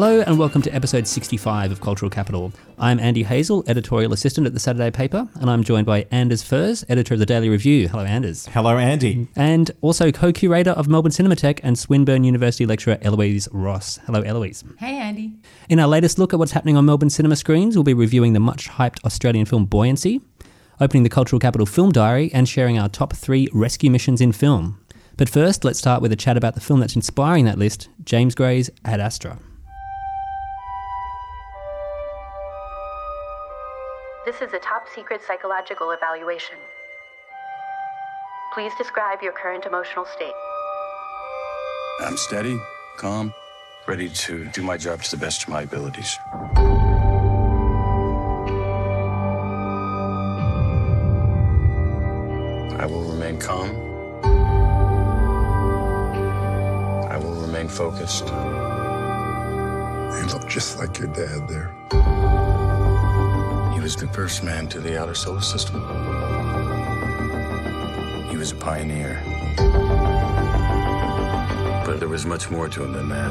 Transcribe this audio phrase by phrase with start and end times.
[0.00, 2.52] Hello and welcome to episode 65 of Cultural Capital.
[2.78, 6.84] I'm Andy Hazel, editorial assistant at the Saturday paper, and I'm joined by Anders Furze,
[6.88, 7.88] editor of the Daily Review.
[7.88, 8.46] Hello, Anders.
[8.46, 9.26] Hello, Andy.
[9.34, 13.98] And also co curator of Melbourne Cinematheque and Swinburne University lecturer Eloise Ross.
[14.06, 14.62] Hello, Eloise.
[14.78, 15.32] Hey, Andy.
[15.68, 18.38] In our latest look at what's happening on Melbourne cinema screens, we'll be reviewing the
[18.38, 20.20] much hyped Australian film Buoyancy,
[20.80, 24.78] opening the Cultural Capital Film Diary, and sharing our top three rescue missions in film.
[25.16, 28.36] But first, let's start with a chat about the film that's inspiring that list James
[28.36, 29.40] Gray's Ad Astra.
[34.28, 36.58] This is a top secret psychological evaluation.
[38.52, 40.34] Please describe your current emotional state.
[42.00, 42.60] I'm steady,
[42.98, 43.32] calm,
[43.86, 46.18] ready to do my job to the best of my abilities.
[52.76, 53.70] I will remain calm.
[57.10, 58.26] I will remain focused.
[60.18, 62.67] You look just like your dad there.
[63.78, 65.76] He was the first man to the outer solar system.
[68.28, 69.22] He was a pioneer.
[71.86, 73.30] But there was much more to him than that.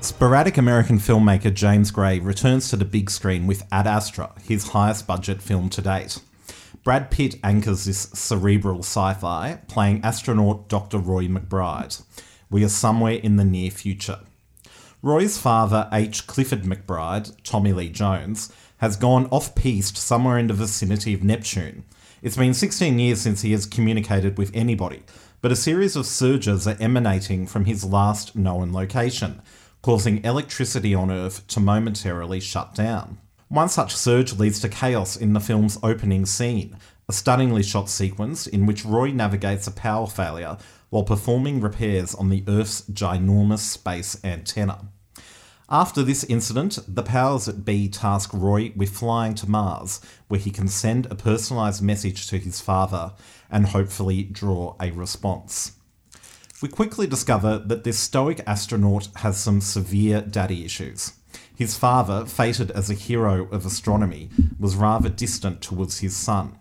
[0.00, 5.06] Sporadic American filmmaker James Gray returns to the big screen with Ad Astra, his highest
[5.06, 6.18] budget film to date.
[6.84, 10.96] Brad Pitt anchors this cerebral sci fi, playing astronaut Dr.
[10.96, 12.02] Roy McBride.
[12.48, 14.20] We are somewhere in the near future.
[15.04, 16.26] Roy's father, H.
[16.26, 21.84] Clifford McBride, Tommy Lee Jones, has gone off piste somewhere in the vicinity of Neptune.
[22.22, 25.02] It's been 16 years since he has communicated with anybody,
[25.42, 29.42] but a series of surges are emanating from his last known location,
[29.82, 33.18] causing electricity on Earth to momentarily shut down.
[33.48, 36.78] One such surge leads to chaos in the film's opening scene,
[37.10, 40.56] a stunningly shot sequence in which Roy navigates a power failure
[40.88, 44.88] while performing repairs on the Earth's ginormous space antenna.
[45.74, 50.52] After this incident, the powers that be task Roy with flying to Mars, where he
[50.52, 53.12] can send a personalised message to his father
[53.50, 55.72] and hopefully draw a response.
[56.62, 61.14] We quickly discover that this stoic astronaut has some severe daddy issues.
[61.56, 64.30] His father, fated as a hero of astronomy,
[64.60, 66.56] was rather distant towards his son.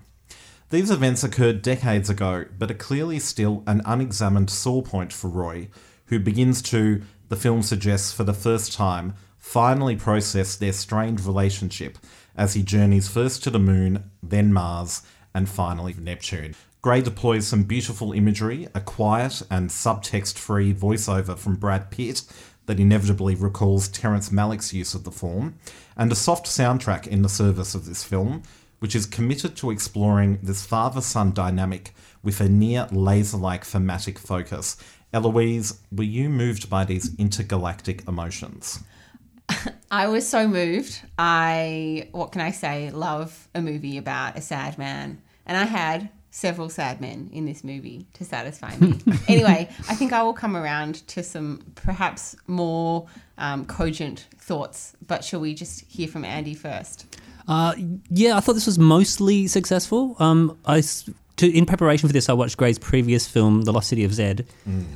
[0.72, 5.70] These events occurred decades ago, but are clearly still an unexamined sore point for Roy,
[6.08, 11.98] who begins to, the film suggests for the first time, finally process their strained relationship
[12.36, 15.02] as he journeys first to the moon, then Mars,
[15.34, 16.56] and finally Neptune.
[16.82, 22.24] Gray deploys some beautiful imagery, a quiet and subtext free voiceover from Brad Pitt
[22.66, 25.56] that inevitably recalls Terrence Malick's use of the form,
[25.96, 28.44] and a soft soundtrack in the service of this film,
[28.80, 34.20] which is committed to exploring this father son dynamic with a near laser like thematic
[34.20, 34.76] focus.
[35.14, 38.84] Eloise, were you moved by these intergalactic emotions?
[39.92, 41.00] I was so moved.
[41.20, 45.22] I, what can I say, love a movie about a sad man.
[45.46, 48.98] And I had several sad men in this movie to satisfy me.
[49.28, 53.08] anyway, I think I will come around to some perhaps more
[53.38, 54.96] um, cogent thoughts.
[55.06, 57.18] But shall we just hear from Andy first?
[57.48, 57.76] Uh,
[58.10, 60.16] yeah, I thought this was mostly successful.
[60.18, 61.08] Um, I s-
[61.44, 64.46] to, in preparation for this, I watched Gray's previous film, The Lost City of Zed,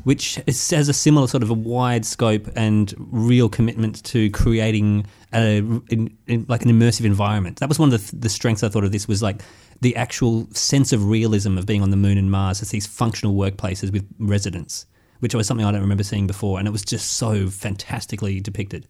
[0.04, 5.06] which is, has a similar sort of a wide scope and real commitment to creating
[5.34, 7.60] a, in, in, like an immersive environment.
[7.60, 9.42] That was one of the, the strengths I thought of this was like
[9.82, 13.36] the actual sense of realism of being on the moon and Mars as these functional
[13.36, 14.86] workplaces with residents,
[15.20, 18.88] which was something I don't remember seeing before, and it was just so fantastically depicted.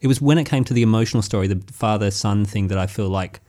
[0.00, 2.86] It was when it came to the emotional story, the father son thing, that I
[2.86, 3.40] feel like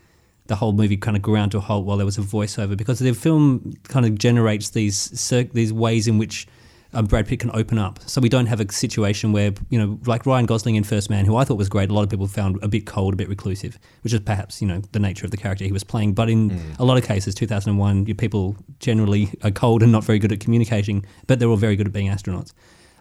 [0.48, 3.00] the whole movie kind of ground to a halt while there was a voiceover because
[3.00, 5.10] the film kind of generates these
[5.54, 6.48] these ways in which
[6.94, 8.00] um, Brad Pitt can open up.
[8.06, 11.26] So we don't have a situation where you know, like Ryan Gosling in First Man,
[11.26, 11.90] who I thought was great.
[11.90, 14.68] A lot of people found a bit cold, a bit reclusive, which is perhaps you
[14.68, 16.14] know the nature of the character he was playing.
[16.14, 20.20] But in a lot of cases, 2001, you- people generally are cold and not very
[20.20, 22.54] good at communicating, but they're all very good at being astronauts.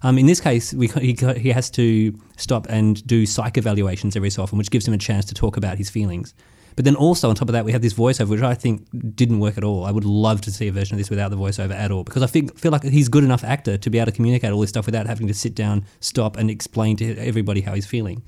[0.02, 4.28] Um, in this case, we, he, he has to stop and do psych evaluations every
[4.30, 6.34] so often, which gives him a chance to talk about his feelings.
[6.76, 9.40] But then also on top of that, we have this voiceover, which I think didn't
[9.40, 9.84] work at all.
[9.84, 12.22] I would love to see a version of this without the voiceover at all, because
[12.22, 14.70] I feel, feel like he's good enough actor to be able to communicate all this
[14.70, 18.22] stuff without having to sit down, stop, and explain to everybody how he's feeling.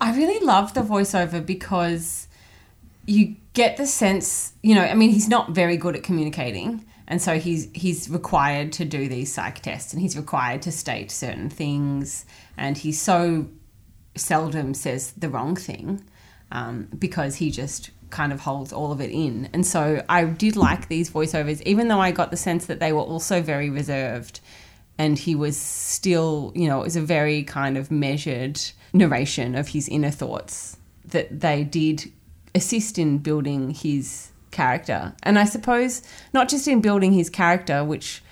[0.00, 2.28] I really love the voiceover because
[3.06, 6.84] you get the sense, you know, I mean, he's not very good at communicating.
[7.08, 11.10] And so he's he's required to do these psych tests and he's required to state
[11.10, 12.24] certain things.
[12.56, 13.48] And he so
[14.14, 16.04] seldom says the wrong thing
[16.50, 19.48] um, because he just kind of holds all of it in.
[19.52, 22.92] And so I did like these voiceovers, even though I got the sense that they
[22.92, 24.40] were also very reserved
[24.98, 28.60] and he was still, you know, it was a very kind of measured
[28.92, 30.76] narration of his inner thoughts
[31.06, 32.12] that they did
[32.54, 35.14] assist in building his character.
[35.22, 36.02] And I suppose
[36.34, 38.22] not just in building his character, which,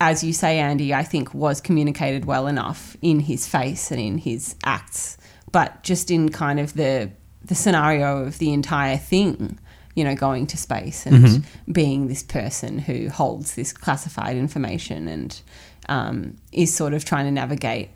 [0.00, 4.18] as you say, Andy, I think was communicated well enough in his face and in
[4.18, 5.18] his acts,
[5.52, 7.10] but just in kind of the
[7.44, 9.58] the scenario of the entire thing.
[9.96, 15.40] You know, going to space and being this person who holds this classified information and
[15.88, 17.90] um, is sort of trying to navigate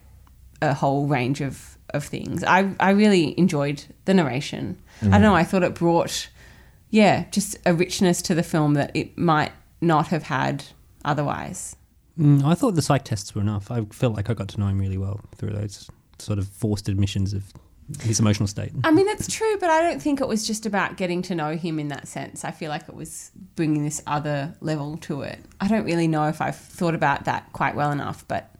[0.62, 2.44] a whole range of, of things.
[2.44, 4.80] I, I really enjoyed the narration.
[5.02, 6.28] I don't know, I thought it brought,
[6.90, 10.64] yeah, just a richness to the film that it might not have had
[11.04, 11.74] otherwise.
[12.18, 13.72] Mm, I thought the psych tests were enough.
[13.72, 16.88] I felt like I got to know him really well through those sort of forced
[16.88, 17.52] admissions of
[18.02, 18.70] his emotional state.
[18.84, 21.56] I mean, that's true, but I don't think it was just about getting to know
[21.56, 22.44] him in that sense.
[22.44, 25.38] I feel like it was bringing this other level to it.
[25.60, 28.54] I don't really know if I've thought about that quite well enough, but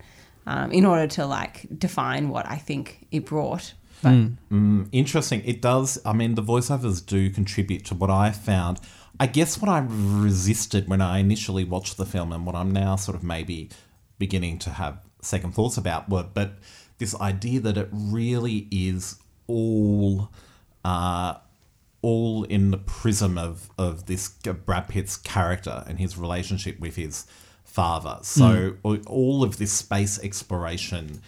[0.47, 3.75] um, in order to like define what I think it brought.
[4.03, 4.15] But
[4.51, 5.43] Mm, interesting.
[5.45, 6.01] It does.
[6.07, 8.81] I mean, the voiceovers do contribute to what I found.
[9.21, 12.97] I guess what I resisted when I initially watched the film, and what I'm now
[12.97, 13.69] sort of maybe
[14.19, 16.59] beginning to have second thoughts about, were but
[16.99, 19.17] this idea that it really is
[19.47, 20.31] all.
[20.85, 21.35] Uh,
[22.01, 27.27] all in the prism of of this Brad Pitt's character and his relationship with his
[27.65, 28.21] father.
[28.23, 31.21] So all- all of this space exploration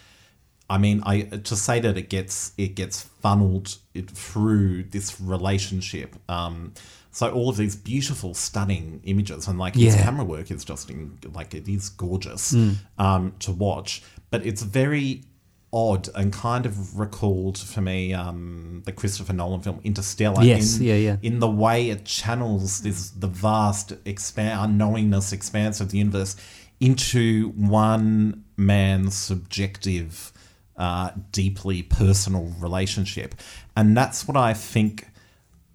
[0.70, 6.14] I mean, I to say that it gets it gets funneled it through this relationship.
[6.28, 6.72] Um,
[7.10, 11.18] so all of these beautiful, stunning images, and like his camera work is just in,
[11.34, 12.54] like it is gorgeous
[12.98, 14.04] um, to watch.
[14.30, 15.24] But it's very
[15.72, 20.42] odd and kind of recalled for me um, the Christopher Nolan film Interstellar.
[20.42, 21.16] Yes, in, yeah, yeah.
[21.22, 26.36] In the way it channels this the vast expan unknowingness expanse of the universe
[26.80, 30.32] into one man's subjective
[30.76, 33.34] uh, deeply personal relationship.
[33.76, 35.08] And that's what I think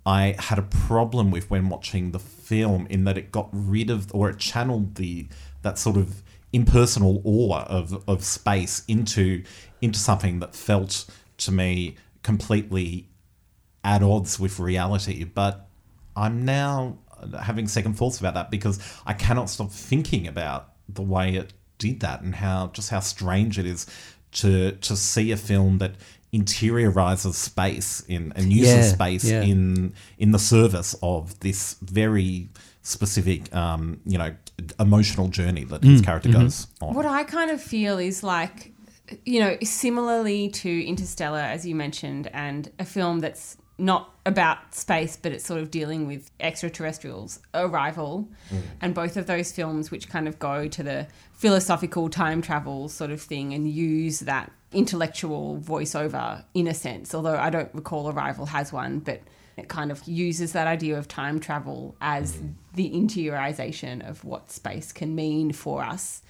[0.05, 4.13] I had a problem with when watching the film, in that it got rid of
[4.13, 5.27] or it channeled the
[5.61, 6.21] that sort of
[6.53, 9.43] impersonal awe of, of space into
[9.85, 11.05] into something that felt
[11.37, 13.07] to me completely
[13.83, 15.23] at odds with reality.
[15.23, 15.67] But
[16.15, 16.97] I'm now
[17.41, 21.99] having second thoughts about that because I cannot stop thinking about the way it did
[22.01, 23.85] that and how just how strange it is
[24.31, 25.95] to to see a film that
[26.33, 29.41] interiorizes space in and uses Yeah, space yeah.
[29.41, 32.49] in in the service of this very
[32.81, 34.35] specific um, you know
[34.79, 36.93] emotional journey that his character goes on.
[36.93, 38.73] What I kind of feel is like,
[39.25, 45.17] you know, similarly to Interstellar, as you mentioned, and a film that's not about space,
[45.17, 48.61] but it's sort of dealing with extraterrestrials, Arrival, mm.
[48.81, 53.11] and both of those films, which kind of go to the philosophical time travel sort
[53.11, 58.45] of thing and use that intellectual voiceover in a sense, although I don't recall Arrival
[58.47, 59.21] has one, but
[59.57, 62.53] it kind of uses that idea of time travel as mm.
[62.73, 66.21] the interiorization of what space can mean for us.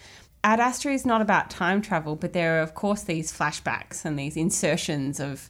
[0.45, 4.17] Ad Astra is not about time travel, but there are, of course, these flashbacks and
[4.17, 5.49] these insertions of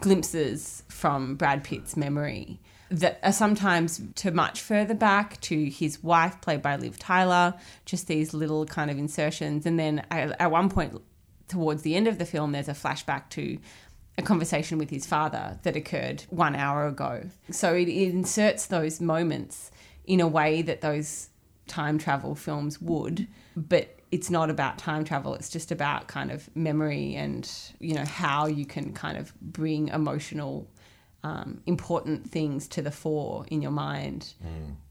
[0.00, 2.58] glimpses from Brad Pitt's memory
[2.90, 7.52] that are sometimes to much further back to his wife, played by Liv Tyler,
[7.84, 9.66] just these little kind of insertions.
[9.66, 11.02] And then at one point
[11.46, 13.58] towards the end of the film, there's a flashback to
[14.16, 17.28] a conversation with his father that occurred one hour ago.
[17.50, 19.70] So it inserts those moments
[20.06, 21.28] in a way that those
[21.66, 25.34] time travel films would, but it's not about time travel.
[25.34, 29.88] It's just about kind of memory and you know how you can kind of bring
[29.88, 30.68] emotional,
[31.22, 34.34] um, important things to the fore in your mind,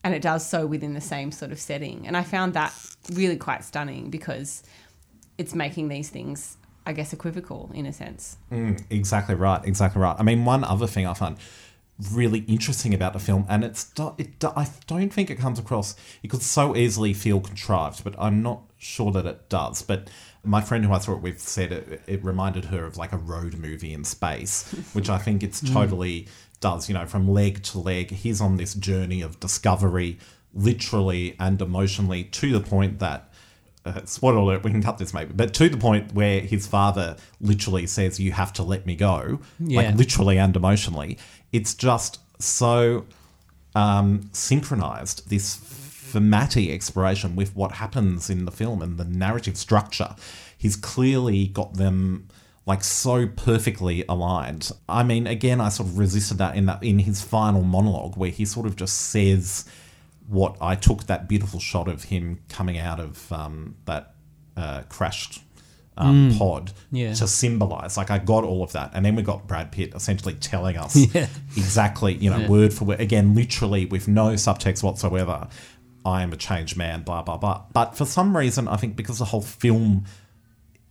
[0.04, 2.06] and it does so within the same sort of setting.
[2.08, 2.74] And I found that
[3.12, 4.64] really quite stunning because
[5.38, 8.38] it's making these things, I guess, equivocal in a sense.
[8.90, 9.64] Exactly right.
[9.66, 10.16] Exactly right.
[10.20, 11.38] I mean, one other thing I find
[12.12, 15.96] really interesting about the film, and it's it, I don't think it comes across.
[16.22, 19.82] It could so easily feel contrived, but I'm not sure that it does.
[19.82, 20.10] But
[20.44, 23.18] my friend who I saw it with said it, it reminded her of like a
[23.18, 26.28] road movie in space, which I think it's totally
[26.62, 26.88] does.
[26.90, 30.20] You know, from leg to leg, he's on this journey of discovery,
[30.54, 33.32] literally and emotionally, to the point that
[33.86, 37.16] uh, spoiler alert, we can cut this maybe, but to the point where his father
[37.40, 39.82] literally says, You have to let me go, Yeah.
[39.82, 41.18] like literally and emotionally.
[41.54, 43.06] It's just so
[43.76, 45.56] um, synchronized, this
[46.18, 50.16] thematic exploration with what happens in the film and the narrative structure.
[50.58, 52.28] He's clearly got them
[52.66, 54.72] like so perfectly aligned.
[54.90, 58.32] I mean, again, I sort of resisted that in that in his final monologue where
[58.32, 59.66] he sort of just says
[60.28, 64.16] what I took that beautiful shot of him coming out of um, that
[64.58, 65.42] uh, crashed
[66.00, 67.14] um, pod Yeah.
[67.14, 67.96] to symbolize.
[67.96, 70.96] Like I got all of that, and then we got Brad Pitt essentially telling us
[71.16, 71.28] Yeah.
[71.56, 72.50] exactly, you know, Yeah.
[72.50, 75.48] word for word, again, literally with no subtext whatsoever.
[76.08, 77.64] I am a changed man, blah blah blah.
[77.74, 80.06] But for some reason, I think because the whole film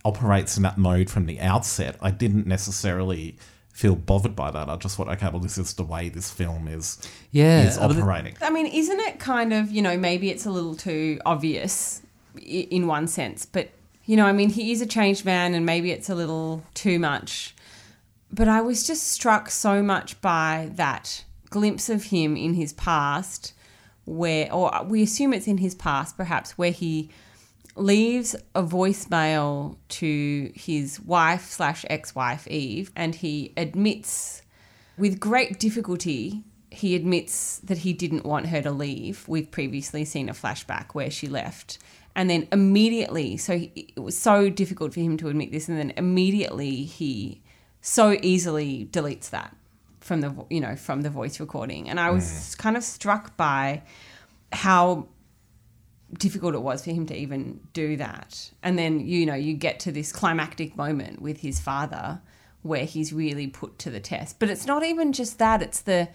[0.05, 3.37] operates in that mode from the outset, I didn't necessarily
[3.73, 4.69] feel bothered by that.
[4.69, 6.97] I just thought, okay, well, this is the way this film is
[7.31, 8.37] Yeah, is I mean, operating.
[8.41, 12.01] I mean, isn't it kind of, you know, maybe it's a little too obvious
[12.41, 13.69] in one sense, but,
[14.05, 16.97] you know, I mean, he is a changed man and maybe it's a little too
[16.97, 17.55] much.
[18.31, 23.53] But I was just struck so much by that glimpse of him in his past,
[24.07, 27.09] where, or we assume it's in his past perhaps, where he
[27.75, 34.41] leaves a voicemail to his wife slash ex wife, Eve, and he admits
[34.97, 39.27] with great difficulty, he admits that he didn't want her to leave.
[39.27, 41.77] We've previously seen a flashback where she left.
[42.15, 45.77] And then immediately, so he, it was so difficult for him to admit this, and
[45.77, 47.43] then immediately he
[47.79, 49.55] so easily deletes that
[50.07, 51.89] from the you know from the voice recording.
[51.89, 52.15] And I mm.
[52.15, 53.83] was kind of struck by
[54.53, 55.07] how
[56.13, 58.49] difficult it was for him to even do that.
[58.63, 62.21] And then, you know, you get to this climactic moment with his father
[62.61, 64.39] where he's really put to the test.
[64.39, 66.07] But it's not even just that, it's the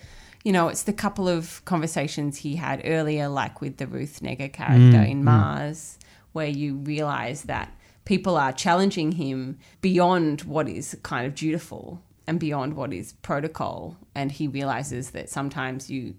[0.45, 4.53] you know, it's the couple of conversations he had earlier, like with the Ruth Negga
[4.53, 5.25] character mm, in mm.
[5.25, 5.99] Mars,
[6.33, 7.73] where you realize that
[8.05, 13.97] people are challenging him beyond what is kind of dutiful and beyond what is protocol.
[14.15, 16.15] And he realizes that sometimes you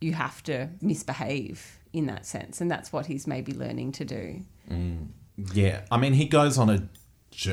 [0.00, 4.42] you have to misbehave in that sense, and that's what he's maybe learning to do.
[4.70, 5.08] Mm.
[5.52, 6.88] Yeah, I mean, he goes on a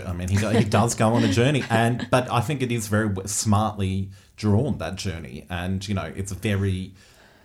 [0.05, 2.87] I mean, he, he does go on a journey, and but I think it is
[2.87, 6.93] very smartly drawn that journey, and you know, it's very,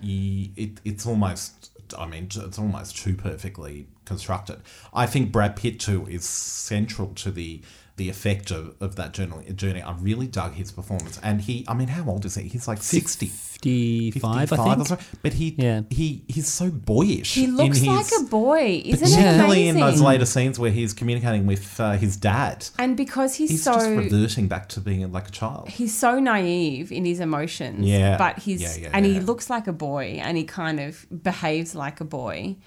[0.02, 1.72] it, it's almost.
[1.98, 4.60] I mean, it's almost too perfectly constructed.
[4.92, 7.62] I think Brad Pitt too is central to the
[7.98, 9.52] the effect of, of that journey.
[9.52, 9.82] Journey.
[9.82, 11.64] I really dug his performance, and he.
[11.68, 12.48] I mean, how old is he?
[12.48, 13.30] He's like sixty.
[13.60, 14.86] 55, 55 I think.
[14.86, 14.98] so.
[15.20, 15.80] But he, Yeah.
[15.90, 17.34] he, he's so boyish.
[17.34, 19.68] He looks in like a boy, isn't it particularly amazing?
[19.68, 22.64] in those later scenes where he's communicating with uh, his dad.
[22.78, 25.70] and because he's, He's so just reverting back to being like a child.
[25.70, 27.84] he's so naive in his emotions.
[27.84, 28.16] Yeah.
[28.16, 31.74] But he's Yeah, yeah, and he looks like a boy and he kind of behaves
[31.74, 32.58] like a boy,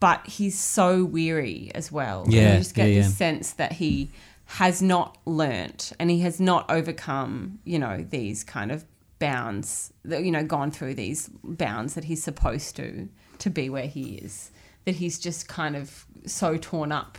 [0.00, 2.22] but he's so weary as well.
[2.22, 3.12] And Yeah, you just get yeah, this yeah.
[3.12, 4.10] sense that he
[4.52, 8.84] has not learnt and he has not overcome, you know, these kind of
[9.18, 13.86] bounds that you know, gone through these bounds that he's supposed to to be where
[13.86, 14.50] he is.
[14.86, 17.18] That he's just kind of so torn up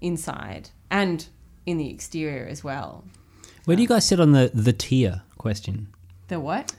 [0.00, 1.26] inside and
[1.66, 3.04] in the exterior as well.
[3.66, 5.88] Where do you guys sit on the, the tear question?
[6.28, 6.74] The what?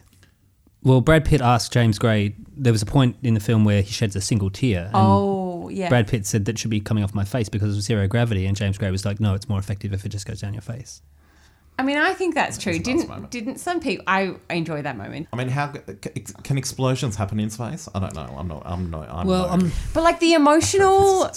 [0.81, 2.33] Well, Brad Pitt asked James Gray.
[2.55, 4.85] There was a point in the film where he sheds a single tear.
[4.85, 5.89] And oh, Yeah.
[5.89, 8.55] Brad Pitt said that should be coming off my face because of zero gravity, and
[8.55, 11.01] James Gray was like, "No, it's more effective if it just goes down your face."
[11.79, 12.73] I mean, I think that's true.
[12.73, 13.29] a Didn't moment.
[13.29, 14.03] didn't some people?
[14.07, 15.27] I enjoy that moment.
[15.31, 15.67] I mean, how
[16.43, 17.87] can explosions happen in space?
[17.93, 18.35] I don't know.
[18.37, 18.63] I'm not.
[18.65, 19.07] I'm not.
[19.09, 21.29] I'm Well, no- um, But like the emotional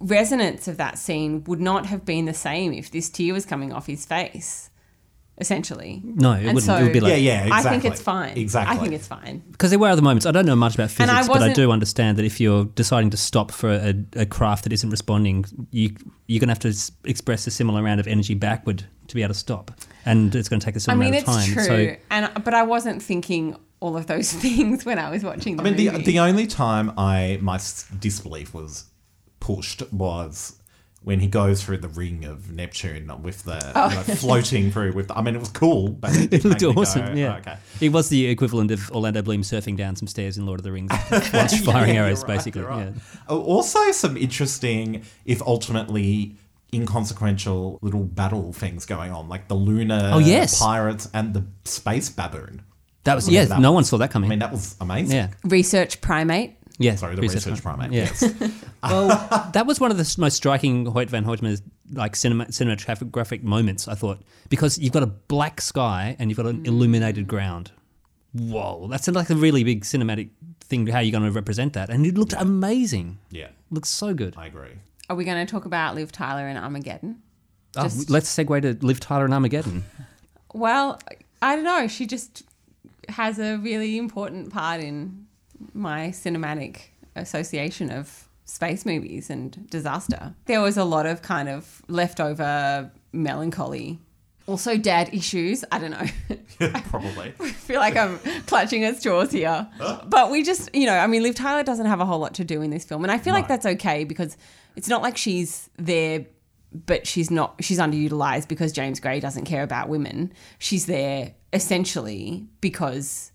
[0.00, 3.70] resonance of that scene would not have been the same if this tear was coming
[3.72, 4.69] off his face.
[5.40, 6.80] Essentially, No, it And wouldn't.
[6.80, 7.48] It would be like- yeah, yeah.
[7.54, 8.36] I think it's fine.
[8.36, 8.76] Exactly.
[8.76, 9.42] I think it's fine.
[9.52, 10.26] because there were other moments.
[10.26, 12.64] I don't know much about And I physics, but I do understand that if you're
[12.66, 16.58] deciding to stop for a, a craft that isn't responding, you you're going to have
[16.60, 19.72] to express a similar amount of energy backward to be able to stop,
[20.04, 21.52] and it's going to take a similar mean, amount of time.
[21.52, 25.56] true, So and but I wasn't thinking all of those things when I was watching
[25.56, 26.04] the I mean, the movie.
[26.04, 27.58] the only time I my
[27.98, 28.84] disbelief was
[29.40, 30.59] pushed was
[31.02, 33.88] when he goes through the ring of Neptune with the oh.
[33.88, 35.08] you know, floating through with.
[35.08, 37.02] The, I mean, it was cool, but it, it looked make me go, awesome.
[37.08, 37.56] Oh, yeah, okay.
[37.80, 40.72] it was the equivalent of Orlando Bloom surfing down some stairs in Lord of the
[40.72, 40.90] Rings,
[41.32, 42.62] once firing Yeah, arrows, right, basically.
[42.62, 42.88] right.
[42.94, 43.00] Yeah.
[43.28, 46.36] Oh, Also, some interesting, if ultimately
[46.72, 50.58] inconsequential, little battle things going on, like the lunar Oh, yes.
[50.60, 52.62] pirates and the space baboon.
[53.04, 53.54] That was Remember yeah.
[53.56, 53.76] that No one?
[53.76, 54.28] one saw that coming.
[54.28, 55.16] I mean, that was amazing.
[55.16, 56.56] yeah, research primate.
[56.80, 56.94] Yeah.
[56.96, 57.92] Sorry, the research, primate.
[57.92, 58.04] Yeah.
[58.04, 58.34] Yes.
[58.82, 59.08] well,
[59.52, 63.86] that was one of the most striking Hoyt van Hoytema's like cinema, cinematographic moments.
[63.86, 67.28] I thought because you've got a black sky and you've got an illuminated mm.
[67.28, 67.70] ground.
[68.32, 70.86] Whoa, that's like a really big cinematic thing.
[70.86, 71.90] How are you're going to represent that?
[71.90, 73.18] And it looked amazing.
[73.30, 74.34] yeah, looks so good.
[74.36, 74.78] I agree.
[75.08, 77.20] Are we going to talk about Liv Tyler and Armageddon?
[77.76, 79.84] Oh, Just- let's segue to Liv Tyler and Armageddon.
[80.52, 81.00] Well,
[81.40, 81.86] I don't know.
[81.86, 82.42] She just
[83.08, 85.19] has a really important part in
[85.74, 90.34] my cinematic association of space movies and disaster.
[90.46, 93.98] There was a lot of kind of leftover melancholy
[94.46, 95.64] Also, dad issues.
[95.70, 96.68] I don't know.
[96.90, 97.32] Probably.
[97.40, 99.68] I feel like I'm clutching at straws here.
[100.06, 102.44] But we just, you know, I mean, Liv Tyler doesn't have a whole lot to
[102.44, 103.04] do in this film.
[103.04, 104.36] And I feel like that's okay because
[104.74, 106.26] it's not like she's there,
[106.72, 110.32] but she's not, she's underutilized because James Gray doesn't care about women.
[110.58, 113.29] She's there essentially because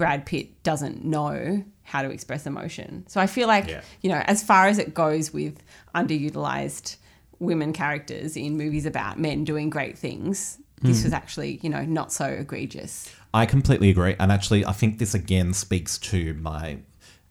[0.00, 3.04] Brad Pitt doesn't know how to express emotion.
[3.06, 3.82] So I feel like, Yeah.
[4.00, 5.62] you know, as far as it goes with
[5.94, 6.96] underutilized
[7.38, 11.04] women characters in movies about men doing great things, this hmm.
[11.04, 13.10] was actually, you know, not so egregious.
[13.34, 16.78] I completely agree, and actually, I think this again speaks to my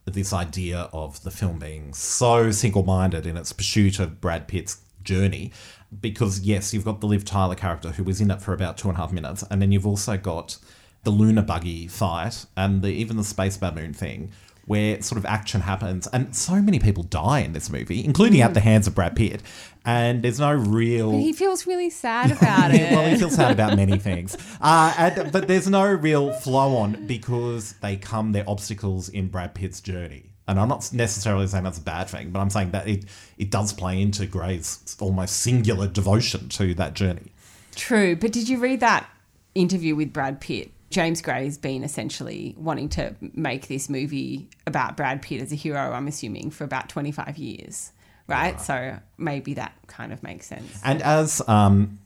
[0.06, 5.52] this idea of the film being so single-minded in its pursuit of Brad Pitt's journey.
[6.00, 8.90] Because yes, you've got the Liv Tyler character who was in it for about two
[8.90, 10.60] and a half minutes, and then you've also got
[11.04, 14.32] the lunar buggy fight and the, even the space baboon thing,
[14.66, 18.54] where sort of action happens, and so many people die in this movie, including at
[18.54, 19.42] the hands of Brad Pitt,
[19.84, 21.12] and there's no real.
[21.12, 22.92] He feels really sad about it.
[22.92, 24.38] well, he feels sad about many things.
[24.62, 29.56] Uh, and, but there's no real flow on because they come, they're obstacles in Brad
[29.56, 30.30] Pitt's journey.
[30.48, 33.06] And I'm not necessarily saying that's a bad thing, but I'm saying that it,
[33.38, 37.32] it does play into Gray's almost singular devotion to that journey.
[37.76, 39.10] True, but did you read that
[39.56, 40.72] interview with Brad Pitt?
[40.90, 45.92] James Gray's been essentially wanting to make this movie about Brad Pitt as a hero,
[45.92, 47.92] I'm assuming, for about 25 years,
[48.28, 48.60] right?
[48.60, 50.82] So maybe that kind of makes sense.
[50.84, 52.00] And as um,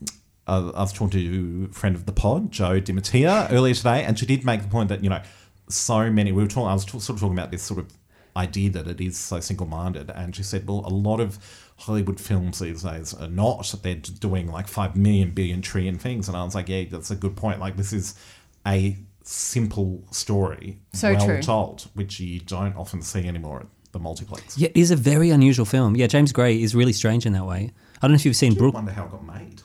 [0.48, 4.25] I was talking to a friend of the pod, Joe DiMattia, earlier today, and she
[4.25, 5.22] did make the point that, you know,
[5.70, 7.88] so many, we were talking, I was sort of talking about this sort of
[8.36, 10.10] idea that it is so single minded.
[10.10, 11.40] And she said, well, a lot of
[11.78, 13.74] Hollywood films these days are not.
[13.82, 16.28] They're doing like 5 million, billion, trillion things.
[16.28, 17.60] And I was like, yeah, that's a good point.
[17.60, 18.16] Like, this is
[18.67, 21.41] a simple story, So well true.
[21.41, 24.58] told, which you don't often see anymore at the multiplex.
[24.58, 25.96] Yeah, it is a very unusual film.
[25.96, 27.71] Yeah, James Gray is really strange in that way.
[27.97, 28.73] I don't know if you've seen I Brook.
[28.73, 29.62] wonder how it got made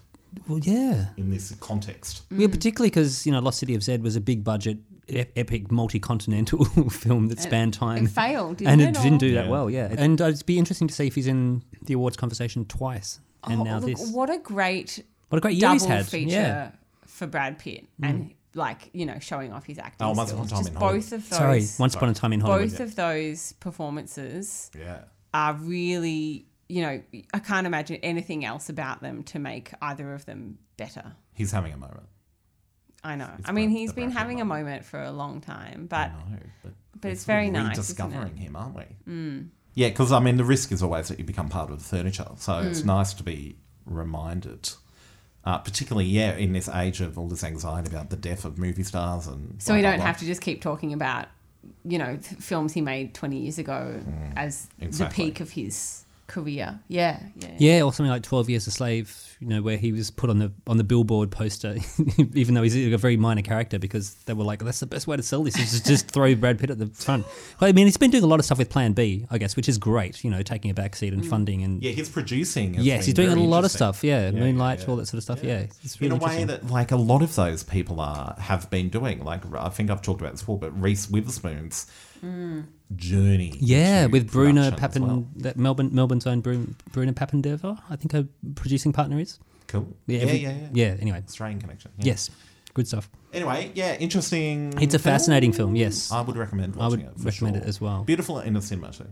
[0.46, 1.06] Well, yeah.
[1.16, 2.22] in this context.
[2.30, 5.72] Yeah, particularly because you know Lost City of Z was a big budget, e- epic,
[5.72, 8.04] multi-continental film that spanned time.
[8.06, 9.50] it failed, didn't and it, it didn't or- do that Yeah.
[9.50, 9.70] well.
[9.70, 13.20] Yeah, and uh, it'd be interesting to see if he's in the awards conversation twice.
[13.44, 16.06] And Oh, now look, this, what a great what a great year double he's had.
[16.06, 16.70] feature Yeah.
[17.06, 20.32] for Brad Pitt and like you know showing off his acting Oh, Once skills.
[20.32, 21.00] Upon a Time Just in Hollywood.
[21.00, 22.70] both of those, Sorry, Once Upon a Time in Hollywood.
[22.70, 25.00] both of those performances Yeah.
[25.32, 27.00] are really you know
[27.32, 31.12] I can't imagine anything else about them to make either of them better.
[31.32, 32.06] He's having a moment.
[33.02, 33.30] I know.
[33.38, 34.66] It's I mean, Brad- he's the been Brad Pitt having a moment.
[34.66, 38.32] moment for a long time, but No, but, But we're it's very nice, isn't Rediscovering
[38.32, 38.34] it?
[38.36, 38.38] Mm.
[38.38, 39.50] him, aren't we?
[39.74, 42.26] Yeah, because I mean, the risk is always that you become part of the furniture.
[42.36, 42.66] So Mm.
[42.66, 44.70] it's nice to be reminded,
[45.44, 48.82] uh, particularly yeah, in this age of all this anxiety about the death of movie
[48.82, 49.60] stars and.
[49.62, 50.04] so blah, we don't blah.
[50.06, 51.26] have to just keep talking about
[51.84, 54.00] you know films he made 20 years ago
[54.36, 54.86] as Mm.
[54.86, 55.24] exactly.
[55.24, 56.78] the peak of his career.
[56.86, 57.56] Yeah, yeah.
[57.58, 59.36] Yeah, or something like Twelve Years a Slave.
[59.40, 61.76] You know, where he was put on the on the billboard poster,
[62.34, 65.16] even though he's a very minor character, because they were like, "That's the best way
[65.16, 67.26] to sell this is just throw Brad Pitt at the front."
[67.60, 69.56] Well, I mean, he's been doing a lot of stuff with Plan B, I guess,
[69.56, 70.22] which is great.
[70.22, 71.28] You know, taking a backseat and mm.
[71.28, 72.74] funding and Yeah, he's producing.
[72.74, 74.04] yes, he's doing a lot of stuff.
[74.04, 75.42] Yeah, Yeah, Moonlight, yeah, all that sort of stuff.
[75.42, 78.68] Yeah, it's really in a way that like a lot of those people are have
[78.70, 79.24] been doing.
[79.24, 81.86] Like I think I've talked about this before, but Reese Witherspoon's
[82.24, 82.64] mm.
[82.96, 83.52] Journey.
[83.60, 85.26] Yeah, with Bruno production Pappen, well.
[85.36, 89.38] that Melbourne Melbourne's own Bruna, Bruna Papandrea, I think her producing partner is.
[89.66, 89.86] Cool.
[90.06, 90.96] Yeah, Yeah, every- yeah, yeah, yeah.
[91.00, 91.90] Anyway, Australian connection.
[91.98, 92.06] yeah.
[92.06, 92.30] yes,
[92.72, 93.10] good stuff.
[93.34, 94.72] Anyway, yeah, interesting.
[94.80, 95.12] It's a film.
[95.14, 95.76] fascinating film.
[95.76, 97.12] Yes, I would recommend I would it.
[97.18, 97.64] for recommend sure.
[97.64, 98.04] it as well.
[98.04, 99.04] Beautiful in the cinema too.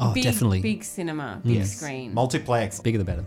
[0.00, 0.62] oh, big, definitely.
[0.62, 1.76] Big cinema, big Yes.
[1.76, 2.14] screen.
[2.14, 2.80] Multiplex.
[2.80, 3.24] Bigger the better.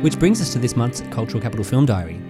[0.00, 2.22] Which brings us to this month's Cultural Capital Film Diary.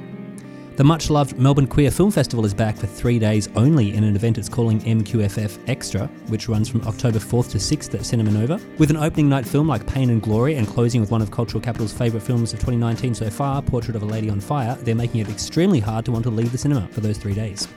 [0.76, 4.16] The much loved Melbourne Queer Film Festival is back for three days only in an
[4.16, 8.58] event it's calling MQFF Extra, which runs from October 4th to 6th at Cinema Nova.
[8.78, 11.60] With an opening night film like Pain and Glory and closing with one of Cultural
[11.60, 15.20] Capital's favourite films of 2019 so far, Portrait of a Lady on Fire, they're making
[15.20, 17.68] it extremely hard to want to leave the cinema for those three days.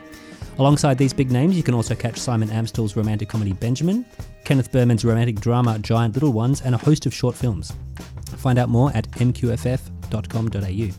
[0.58, 4.06] Alongside these big names, you can also catch Simon Amstell's romantic comedy Benjamin,
[4.46, 7.74] Kenneth Behrman's romantic drama Giant Little Ones, and a host of short films.
[8.42, 10.90] Find out more at mqff.com.au.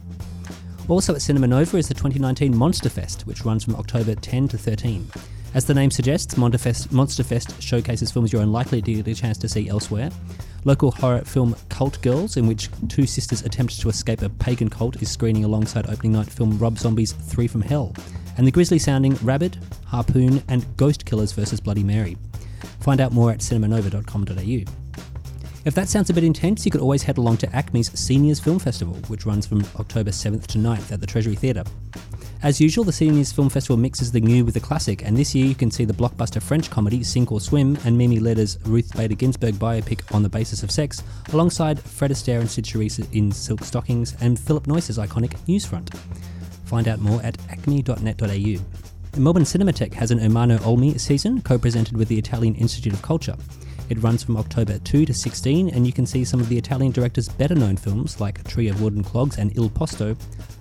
[0.88, 4.58] Also at Cinema Nova is the 2019 Monster Fest, which runs from October 10 to
[4.58, 5.10] 13.
[5.54, 9.48] As the name suggests, Monsterfest, Monsterfest showcases films you're unlikely to get a chance to
[9.48, 10.10] see elsewhere.
[10.64, 15.02] Local horror film Cult Girls, in which two sisters attempt to escape a pagan cult,
[15.02, 17.94] is screening alongside opening night film Rob Zombie's Three from Hell,
[18.38, 21.60] and the grisly sounding Rabbit, Harpoon, and Ghost Killers vs.
[21.60, 22.16] Bloody Mary.
[22.80, 24.81] Find out more at cinemanova.com.au.
[25.64, 28.58] If that sounds a bit intense, you could always head along to ACMI's Seniors Film
[28.58, 31.62] Festival, which runs from October 7th to 9th at the Treasury Theatre.
[32.42, 35.46] As usual, the Seniors Film Festival mixes the new with the classic, and this year
[35.46, 39.14] you can see the blockbuster French comedy Sink or Swim and Mimi Leder's Ruth Bader
[39.14, 41.00] Ginsburg biopic On the Basis of Sex,
[41.32, 45.94] alongside Fred Astaire and Cyd Charisse in Silk Stockings and Philip Noyce's iconic Newsfront.
[46.64, 49.20] Find out more at acmi.net.au.
[49.20, 53.36] Melbourne Cinematheque has an Ermanno Olmi season, co-presented with the Italian Institute of Culture.
[53.92, 56.92] It runs from October 2 to 16, and you can see some of the Italian
[56.92, 60.16] director's better known films like Tree of Wooden Clogs and Il Posto,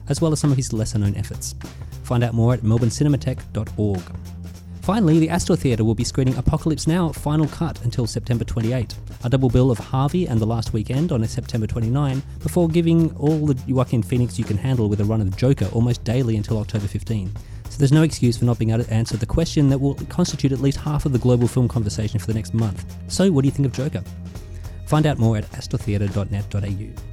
[0.10, 1.56] as well as some of his lesser known efforts.
[2.04, 4.02] Find out more at melbournecinematheque.org.
[4.82, 8.96] Finally, the Astor Theatre will be screening Apocalypse Now Final Cut until September 28.
[9.24, 13.46] A double bill of Harvey and The Last Weekend on September 29, before giving all
[13.46, 16.90] the Joaquin Phoenix you can handle with a run of Joker almost daily until October
[16.90, 17.32] 15.
[17.82, 20.60] There's no excuse for not being able to answer the question that will constitute at
[20.62, 22.86] least half of the global film conversation for the next month.
[23.08, 24.04] So, what do you think of Joker?
[24.86, 27.11] Find out more at astortheatre.net.au.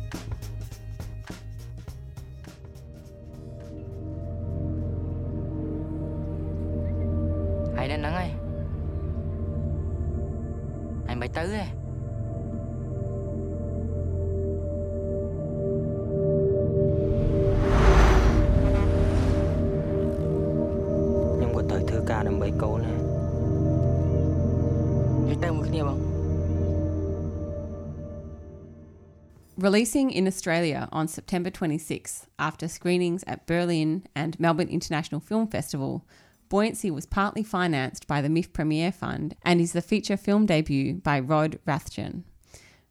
[29.78, 36.04] Releasing in Australia on September 26th after screenings at Berlin and Melbourne International Film Festival,
[36.48, 40.94] Buoyancy was partly financed by the MIFF Premiere Fund and is the feature film debut
[40.94, 42.24] by Rod Rathjen.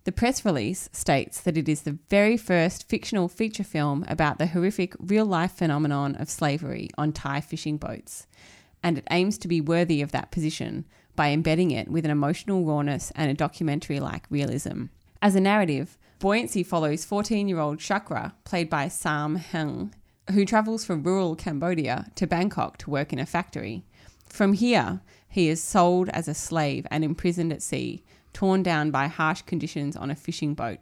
[0.06, 4.48] The press release states that it is the very first fictional feature film about the
[4.48, 8.28] horrific real life phenomenon of slavery on Thai fishing boats,
[8.82, 10.86] and it aims to be worthy of that position
[11.18, 14.86] by embedding it with an emotional rawness and a documentary like realism.
[15.22, 19.94] As a narrative, Buoyancy follows 14 year old Chakra, played by Sam Heng,
[20.32, 23.84] who travels from rural Cambodia to Bangkok to work in a factory.
[24.26, 28.04] From here, he is sold as a slave and imprisoned at sea,
[28.34, 30.80] torn down by harsh conditions on a fishing boat.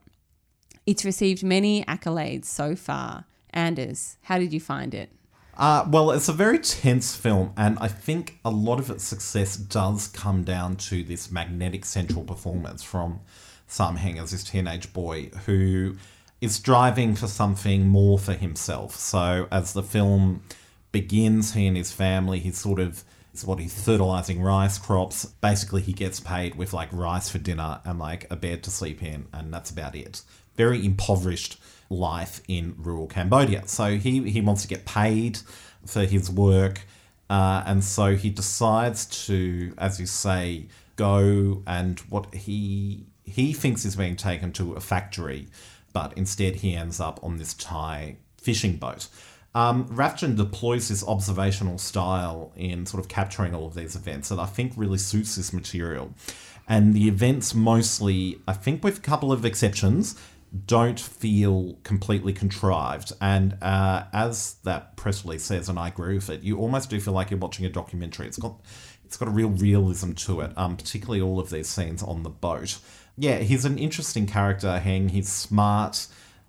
[0.85, 3.25] It's received many accolades so far.
[3.51, 5.09] Anders, how did you find it?
[5.57, 9.55] Uh, well, it's a very tense film, and I think a lot of its success
[9.55, 13.21] does come down to this magnetic central performance from
[13.67, 15.95] Sam Heng as this teenage boy who
[16.41, 18.95] is striving for something more for himself.
[18.95, 20.43] So, as the film
[20.91, 25.25] begins, he and his family, he's sort of it's what he's fertilizing rice crops.
[25.25, 29.03] Basically, he gets paid with like rice for dinner and like a bed to sleep
[29.03, 30.21] in, and that's about it.
[30.55, 33.67] Very impoverished life in rural Cambodia.
[33.67, 35.39] So he he wants to get paid
[35.85, 36.83] for his work,
[37.29, 43.83] uh, and so he decides to, as you say, go and what he he thinks
[43.83, 45.47] he's being taken to a factory,
[45.93, 49.07] but instead he ends up on this Thai fishing boat.
[49.53, 54.37] Um, Rathjen deploys this observational style in sort of capturing all of these events that
[54.37, 56.13] I think really suits this material.
[56.67, 60.19] And the events mostly, I think with a couple of exceptions,
[60.67, 63.13] don't feel completely contrived.
[63.21, 66.99] And uh, as that press release says, and I agree with it, you almost do
[66.99, 68.27] feel like you're watching a documentary.
[68.27, 68.59] It's got
[69.05, 72.29] it's got a real realism to it, um, particularly all of these scenes on the
[72.29, 72.79] boat.
[73.17, 75.09] Yeah, he's an interesting character, Heng.
[75.09, 76.07] He's smart.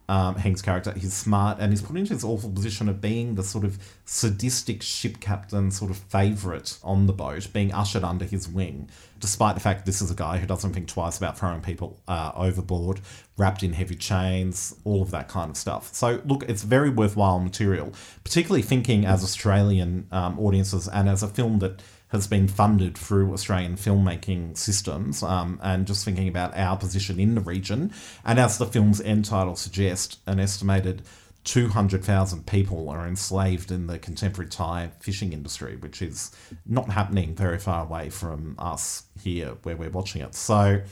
[0.09, 3.43] Um, Heng's character, he's smart and he's put into this awful position of being the
[3.43, 8.49] sort of sadistic ship captain sort of favourite on the boat, being ushered under his
[8.49, 11.99] wing, despite the fact this is a guy who doesn't think twice about throwing people
[12.07, 13.01] uh, overboard,
[13.37, 15.93] wrapped in heavy chains, all of that kind of stuff.
[15.93, 21.29] So, look, it's very worthwhile material, particularly thinking as Australian um, audiences and as a
[21.29, 26.77] film that has been funded through Australian filmmaking systems, um, and just thinking about our
[26.77, 27.93] position in the region.
[28.25, 31.03] And as the film's end title suggests, an estimated
[31.45, 36.33] 200,000 people are enslaved in the contemporary Thai fishing industry, which is
[36.67, 40.35] not happening very far away from us here where we're watching it.
[40.35, 40.83] So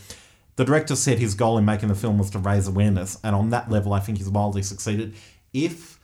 [0.57, 3.51] the director said his goal in making the film was to raise awareness, and on
[3.51, 5.15] that level, I think he's wildly succeeded.
[5.53, 5.99] If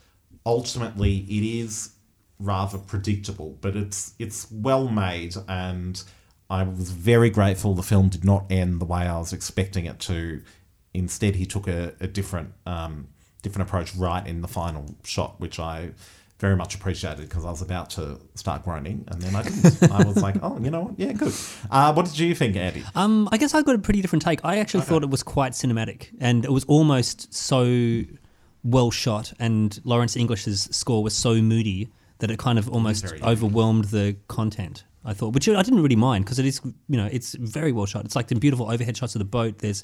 [0.44, 1.90] ultimately it is
[2.40, 6.02] rather predictable, but it's it's well made, and
[6.48, 10.00] I was very grateful the film did not end the way I was expecting it
[10.00, 10.42] to.
[10.92, 13.08] Instead, he took a, a different um,
[13.42, 15.90] different approach right in the final shot, which I
[16.40, 19.92] very much appreciated because I was about to start groaning, and then I didn't.
[19.92, 20.98] I was like, oh, you know what?
[20.98, 21.34] Yeah, good.
[21.70, 22.82] Uh, what did you think, Andy?
[22.94, 24.40] Um, I guess I got a pretty different take.
[24.42, 28.02] I actually thought it was quite cinematic, and it was almost so
[28.64, 33.84] well shot, and Lawrence English's score was so moody that it kind of almost overwhelmed
[33.86, 34.84] the content.
[35.04, 37.86] I thought, which I didn't really mind because it is, you know, it's very well
[37.86, 38.04] shot.
[38.04, 39.58] It's like the beautiful overhead shots of the boat.
[39.58, 39.82] There's,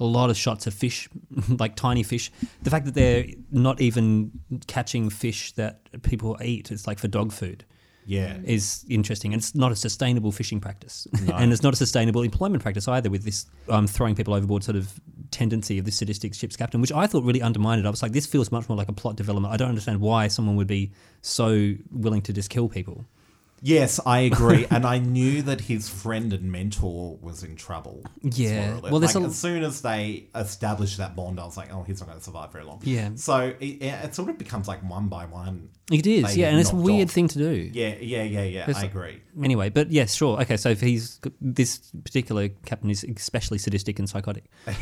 [0.00, 1.08] a lot of shots of fish,
[1.58, 2.32] like tiny fish.
[2.62, 4.32] The fact that they're not even
[4.66, 7.64] catching fish that people eat, it's like for dog food,
[8.06, 8.38] Yeah.
[8.44, 9.32] is interesting.
[9.32, 11.06] And it's not a sustainable fishing practice.
[11.34, 14.76] and it's not a sustainable employment practice either with this um, throwing people overboard sort
[14.76, 14.98] of
[15.32, 17.86] tendency of this sadistic ship's captain, which I thought really undermined it.
[17.86, 19.52] I was like, this feels much more like a plot development.
[19.52, 23.04] I don't understand why someone would be so willing to just kill people.
[23.64, 28.02] Yes, I agree, and I knew that his friend and mentor was in trouble.
[28.20, 28.80] Yeah.
[28.80, 32.00] Well, like, a- as soon as they established that bond, I was like, "Oh, he's
[32.00, 33.10] not going to survive very long." Yeah.
[33.14, 35.68] So it, it sort of becomes like one by one.
[35.92, 37.14] It is, yeah, and it's a weird off.
[37.14, 37.70] thing to do.
[37.72, 38.62] Yeah, yeah, yeah, yeah.
[38.62, 39.22] It's- I agree.
[39.40, 40.40] Anyway, but yes, sure.
[40.42, 44.44] Okay, so if he's this particular captain is especially sadistic and psychotic.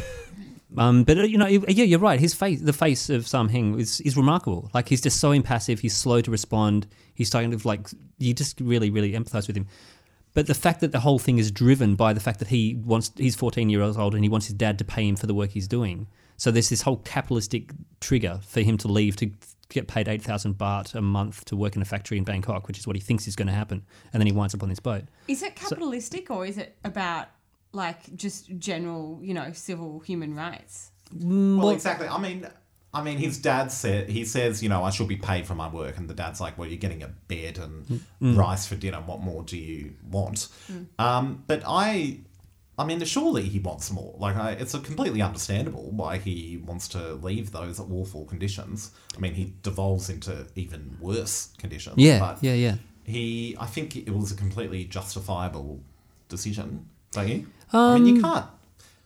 [0.77, 2.21] Um, but uh, you know, yeah, you're right.
[2.21, 4.71] His face, the face of Sam Heng, is is remarkable.
[4.73, 5.81] Like he's just so impassive.
[5.81, 6.87] He's slow to respond.
[7.15, 9.67] He's kind of like you just really, really empathize with him.
[10.33, 13.11] But the fact that the whole thing is driven by the fact that he wants
[13.17, 15.51] he's 14 years old and he wants his dad to pay him for the work
[15.51, 16.07] he's doing.
[16.37, 19.31] So there's this whole capitalistic trigger for him to leave to
[19.69, 22.87] get paid 8,000 baht a month to work in a factory in Bangkok, which is
[22.87, 23.85] what he thinks is going to happen.
[24.13, 25.05] And then he winds up on this boat.
[25.29, 27.29] Is it capitalistic or is it about
[27.73, 30.91] like just general, you know, civil human rights?
[31.13, 32.09] Well, exactly.
[32.09, 32.47] I mean,
[32.93, 35.69] I mean, his dad said he says, you know, I should be paid for my
[35.69, 38.37] work, and the dad's like, well, you're getting a bed and Mm.
[38.37, 38.99] rice for dinner.
[39.01, 40.49] What more do you want?
[40.99, 42.19] Um, but I,
[42.79, 44.15] I mean, surely he wants more.
[44.19, 48.91] Like, I, it's a completely understandable why he wants to leave those awful conditions.
[49.17, 51.97] I mean, he devolves into even worse conditions.
[51.99, 52.77] Yeah, but yeah, yeah.
[53.05, 55.81] He, I think it was a completely justifiable
[56.29, 56.89] decision.
[57.12, 57.46] Don't you?
[57.73, 58.46] I mean, Um, you can't.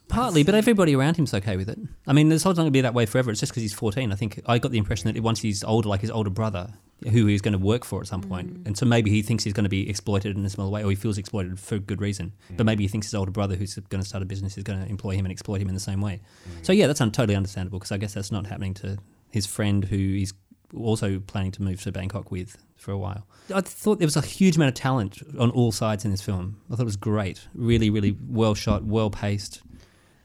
[0.09, 1.79] Partly, but everybody around him's okay with it.
[2.07, 3.31] I mean, it's not going to be that way forever.
[3.31, 4.13] It's just because he's 14.
[4.13, 6.69] I think I got the impression that once he's older, like his older brother,
[7.11, 8.67] who he's going to work for at some point, mm.
[8.67, 10.91] and so maybe he thinks he's going to be exploited in a similar way, or
[10.91, 12.33] he feels exploited for good reason.
[12.53, 12.59] Mm.
[12.59, 14.83] But maybe he thinks his older brother, who's going to start a business, is going
[14.85, 16.21] to employ him and exploit him in the same way.
[16.49, 16.67] Mm.
[16.67, 18.99] So yeah, that's un- totally understandable because I guess that's not happening to
[19.31, 20.33] his friend who he's
[20.77, 23.27] also planning to move to Bangkok with for a while.
[23.55, 26.61] I thought there was a huge amount of talent on all sides in this film.
[26.71, 29.63] I thought it was great, really, really well shot, well paced.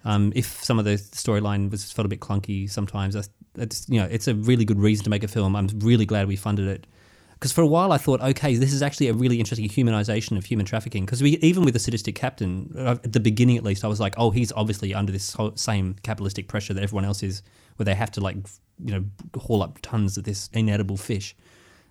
[0.05, 3.15] Um, if some of the storyline was felt a bit clunky sometimes,
[3.55, 5.55] it's you know it's a really good reason to make a film.
[5.55, 6.88] I'm really glad we funded it
[7.39, 10.43] because for a while I thought, okay, this is actually a really interesting humanization of
[10.43, 11.05] human trafficking.
[11.05, 14.13] Because even with the sadistic captain uh, at the beginning, at least, I was like,
[14.17, 17.41] oh, he's obviously under this same capitalistic pressure that everyone else is,
[17.77, 18.35] where they have to like
[18.83, 19.03] you know
[19.39, 21.35] haul up tons of this inedible fish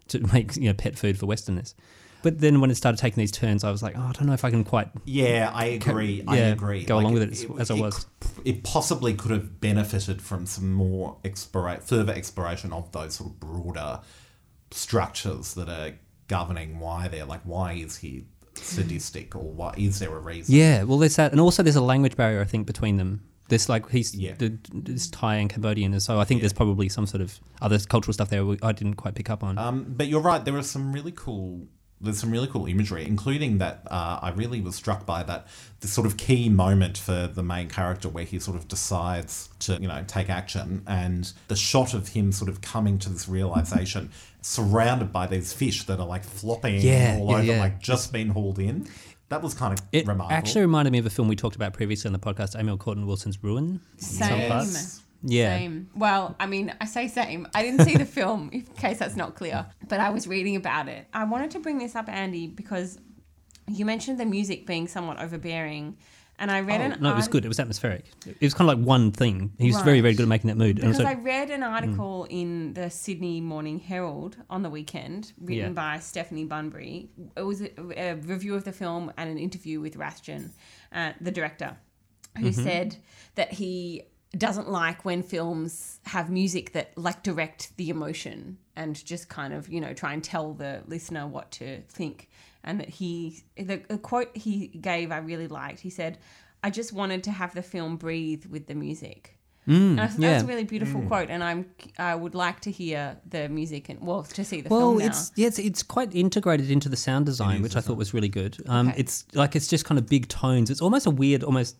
[0.08, 1.74] to make you know pet food for Westerners.
[2.20, 4.32] But then when it started taking these turns, I was like, oh, I don't know
[4.32, 6.24] if I can quite Yeah, I agree.
[6.26, 6.84] I yeah, agree.
[6.84, 8.06] go along with it as- as I was.
[8.44, 13.38] It possibly could have benefited from some more explora- further exploration of those sort of
[13.38, 14.00] broader
[14.72, 15.92] structures that are
[16.26, 18.24] governing why they're like, why is he
[18.54, 20.54] sadistic, or why is there a reason?
[20.54, 23.22] Yeah, well, there's that, and also there's a language barrier I think between them.
[23.48, 24.34] There's like he's Yeah.
[24.38, 27.78] the, this Thai and Cambodian, and so I think there's probably some sort of other
[27.80, 29.58] cultural stuff there I didn't quite pick up on.
[29.58, 30.44] Um, but you're right.
[30.44, 31.66] There are some really cool.
[32.00, 33.82] There's some really cool imagery, including that.
[33.90, 35.48] Uh, I really was struck by that
[35.80, 39.72] the sort of key moment for the main character where he sort of decides to,
[39.80, 44.10] you know, take action, and the shot of him sort of coming to this realization,
[44.42, 47.58] surrounded by these fish that are like flopping Yeah, all yeah, over, yeah.
[47.58, 48.86] like just been hauled in.
[49.28, 50.36] That was kind of it remarkable.
[50.36, 53.06] actually reminded me of a film we talked about previously on the podcast, Amiel Courtin
[53.06, 53.80] Wilson's Ruin.
[53.98, 54.50] Same.
[54.50, 55.02] parts.
[55.22, 55.56] Yeah.
[55.56, 55.90] Same.
[55.94, 57.46] Well, I mean, I say same.
[57.54, 60.88] I didn't see the film, in case that's not clear, but I was reading about
[60.88, 61.06] it.
[61.12, 62.98] I wanted to bring this up, Andy, because
[63.66, 65.96] you mentioned the music being somewhat overbearing,
[66.38, 67.44] and I read Oh, an no, it was good.
[67.44, 68.04] It was atmospheric.
[68.26, 69.52] It was kind of like one thing.
[69.58, 70.02] He was very, Right.
[70.02, 70.76] very good at making that mood.
[70.76, 75.94] Because I read an article in the Sydney Morning Herald on the weekend, written Yeah.
[75.94, 77.10] by Stephanie Bunbury.
[77.36, 80.50] It was a, a review of the film and an interview with Rathjen,
[80.92, 81.76] uh, the director,
[82.36, 82.62] who Mm-hmm.
[82.62, 82.96] said
[83.34, 84.02] that he
[84.36, 89.70] doesn't like when films have music that like direct the emotion and just kind of
[89.70, 92.28] you know try and tell the listener what to think
[92.64, 96.18] and that he the, the quote he gave i really liked he said
[96.62, 99.34] i just wanted to have the film breathe with the music
[99.70, 101.66] and I thought that was Mm, a really beautiful quote, and I'm
[101.98, 105.06] I would like to hear the music and well to see the well, film now.
[105.08, 108.30] it's yeah, it's, it's quite integrated into the sound design, which I thought was really
[108.30, 108.56] good.
[108.66, 109.00] Um, Okay.
[109.00, 110.70] It's like it's just kind of big tones.
[110.70, 111.76] It's almost a weird, almost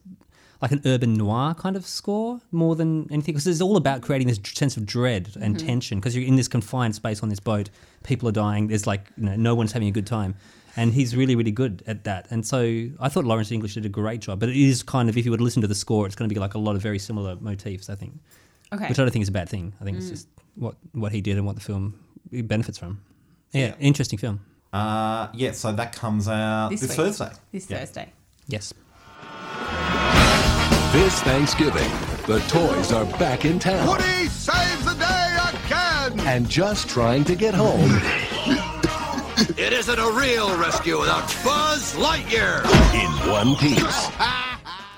[0.61, 4.29] like an urban noir kind of score more than anything because it's all about creating
[4.29, 5.67] this sense of dread and Mm-hmm.
[5.67, 7.71] tension because you're in this confined space on this boat.
[8.05, 8.67] People are dying.
[8.69, 10.35] There's like you know no one's having a good time.
[10.79, 12.29] And he's really, really good at that.
[12.31, 12.59] And so
[13.01, 14.39] I thought Lawrence English did a great job.
[14.41, 16.29] But it is kind of, if you were to listen to the score, it's going
[16.29, 18.13] to be like a lot of very similar motifs, I think.
[18.73, 18.87] okay.
[18.89, 19.73] Which I don't think is a bad thing.
[19.81, 20.01] I think Mm.
[20.01, 21.95] it's just what, what he did and what the film
[22.31, 23.01] benefits from.
[23.53, 23.75] Yeah, Yeah.
[23.81, 24.41] interesting film.
[24.73, 26.95] Uh, yeah, so that comes out This this.
[26.95, 27.33] Thursday.
[27.53, 27.79] this Yeah.
[27.79, 28.13] Thursday.
[28.47, 28.73] Yes.
[30.93, 31.91] This Thanksgiving,
[32.27, 35.37] the toys are back in town Woody saves the day
[35.67, 36.21] again!
[36.21, 38.01] and just trying to get home.
[39.57, 42.65] It isn't a real rescue without Buzz Lightyear.
[42.95, 44.09] in one piece.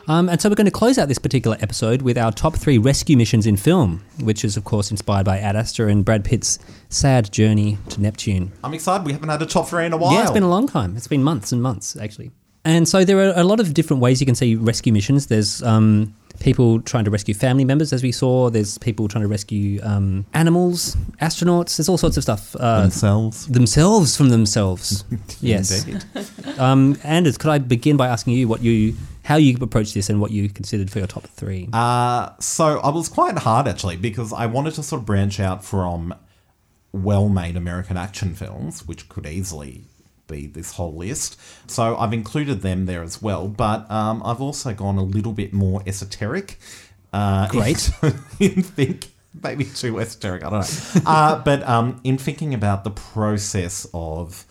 [0.08, 2.78] Um, and so we're going to close out this particular episode with our top three
[2.78, 6.58] rescue missions in film, which is, of course, inspired by Ad Astra and Brad Pitt's
[6.88, 8.50] sad journey to Neptune.
[8.64, 9.06] I'm excited.
[9.06, 10.12] We haven't had a top three in a while.
[10.14, 10.96] Yeah, it's been a long time.
[10.96, 12.32] It's been months and months, actually.
[12.64, 15.28] And so there are a lot of different ways you can see rescue missions.
[15.28, 18.50] There's um, people trying to rescue family members, as we saw.
[18.50, 21.76] There's people trying to rescue um, animals, astronauts.
[21.76, 22.54] There's all sorts of stuff.
[22.56, 23.46] Uh, themselves.
[23.46, 25.04] themselves from themselves.
[25.40, 25.86] yes.
[26.58, 30.20] Um, Anders, could I begin by asking you what you, how you approach this and
[30.20, 31.70] what you considered for your top three?
[31.72, 35.64] Uh, so I was quite hard actually because I wanted to sort of branch out
[35.64, 36.14] from
[36.92, 39.84] well-made American action films, which could easily
[40.30, 41.38] be this whole list.
[41.66, 45.52] So I've included them there as well, but um, I've also gone a little bit
[45.52, 46.58] more esoteric.
[47.12, 47.90] Uh, Great.
[48.02, 49.08] In, in think
[49.42, 50.44] maybe too esoteric.
[50.44, 51.00] I don't know.
[51.06, 54.46] Uh, but um, in thinking about the process of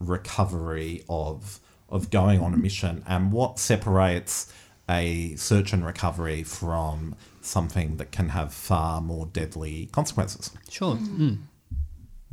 [0.00, 4.52] recovery of of going on a mission and what separates
[4.88, 10.50] a search and recovery from something that can have far more deadly consequences.
[10.68, 10.96] Sure.
[10.96, 11.38] Mm.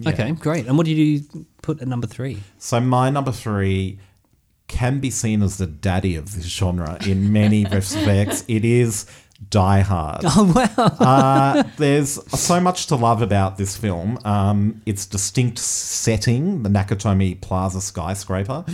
[0.05, 0.67] Okay, great.
[0.67, 2.39] And what did you put at number three?
[2.57, 3.99] So my number three
[4.67, 8.43] can be seen as the daddy of this genre in many respects.
[8.47, 9.05] It is
[9.49, 10.21] Die Hard.
[10.25, 10.85] Oh, wow.
[10.99, 14.17] uh, there's so much to love about this film.
[14.25, 18.65] Um, its distinct setting, the Nakatomi Plaza skyscraper,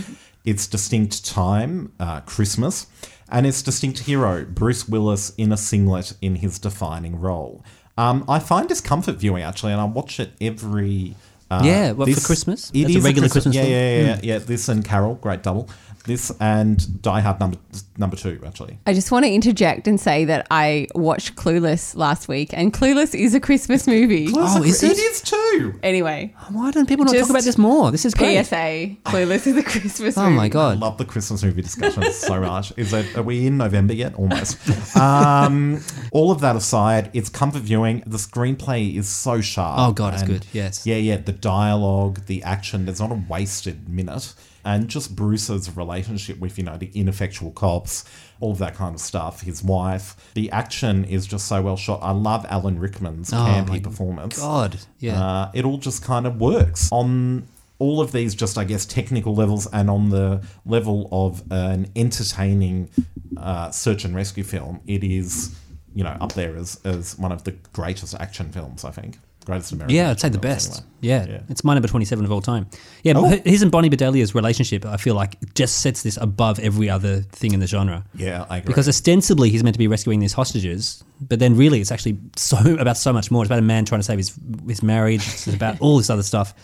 [0.44, 2.86] its distinct time, uh, Christmas,
[3.28, 7.64] and its distinct hero, Bruce Willis, in a singlet in his defining role.
[8.00, 11.14] Um, I find discomfort viewing actually, and I watch it every.
[11.50, 12.70] Uh, Yeah, what, for Christmas?
[12.70, 13.72] It That's a is regular Christmas yeah, film?
[13.72, 14.38] yeah, yeah, yeah, yeah.
[14.38, 15.68] This and Carol, great double.
[16.04, 17.58] This and Die Hard number
[17.98, 18.78] number two actually.
[18.86, 23.14] I just want to interject and say that I watched Clueless last week, and Clueless
[23.14, 24.28] is a Christmas movie.
[24.34, 24.98] Oh, is it it?
[24.98, 25.78] is too.
[25.82, 27.90] Anyway, Why don't people not talk about this more?
[27.90, 28.44] This is great.
[28.46, 30.36] PSA: Clueless is a Christmas Oh movie.
[30.36, 30.78] my I god.
[30.80, 32.72] love the Christmas movie discussion so much.
[32.78, 34.14] Is that are we in November yet?
[34.14, 34.96] Almost.
[34.96, 35.80] Um,
[36.12, 38.02] all of that aside, it's comfort viewing.
[38.06, 39.78] The screenplay is so sharp.
[39.78, 40.46] Oh, God, it's good.
[40.52, 40.86] Yes.
[40.86, 41.18] Yeah, yeah.
[41.18, 42.86] The dialogue, the action.
[42.86, 48.04] There's not a wasted minute, and just Bruce's relationship with you know the ineffectual cops,
[48.40, 49.40] all of that kind of stuff.
[49.42, 50.30] His wife.
[50.34, 52.00] The action is just so well shot.
[52.02, 54.38] I love Alan Rickman's Oh, campy my performance.
[54.38, 54.78] God.
[54.98, 55.22] Yeah.
[55.22, 57.46] Uh, it all just kind of works on
[57.78, 62.90] all of these, just I guess, technical levels, and on the level of an entertaining
[63.38, 64.80] uh, search and rescue film.
[64.86, 65.58] It is,
[65.94, 68.84] you know, up there as, as one of the greatest action films.
[68.84, 69.18] I think
[69.50, 69.94] greatest American.
[69.96, 70.68] yeah, I'd say the best.
[70.72, 71.22] films, Yeah.
[71.22, 71.42] anyway.
[71.48, 72.66] it's my number twenty-seven of all time.
[73.02, 73.24] Yeah, Oh.
[73.44, 77.52] his and Bonnie Bedelia's relationship, I feel like, just sets this above every other thing
[77.52, 78.04] in the genre.
[78.14, 78.68] Yeah, I agree.
[78.68, 82.56] Because ostensibly he's meant to be rescuing these hostages, but then really it's actually so
[82.78, 83.42] about so much more.
[83.42, 84.32] It's about a man trying to save his
[84.68, 85.26] his marriage.
[85.26, 86.54] It's about all this other stuff.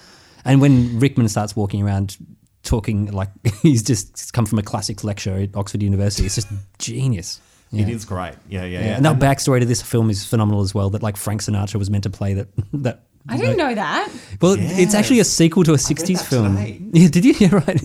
[0.44, 2.16] And when Rickman starts walking around
[2.62, 3.30] talking like
[3.62, 7.40] he's just come from a classics lecture at Oxford University, it's just genius.
[7.72, 7.94] It Yeah.
[7.94, 8.34] is great.
[8.48, 8.96] Yeah, yeah, Yeah, yeah.
[8.96, 10.90] and that backstory to this film is phenomenal as well.
[10.90, 12.48] That like Frank Sinatra was meant to play that.
[12.72, 14.08] That I didn't know that.
[14.40, 16.56] Well, it's actually a sequel to a '60s that film.
[16.56, 16.80] today.
[16.92, 17.34] Yeah, did you?
[17.40, 17.82] Yeah, right.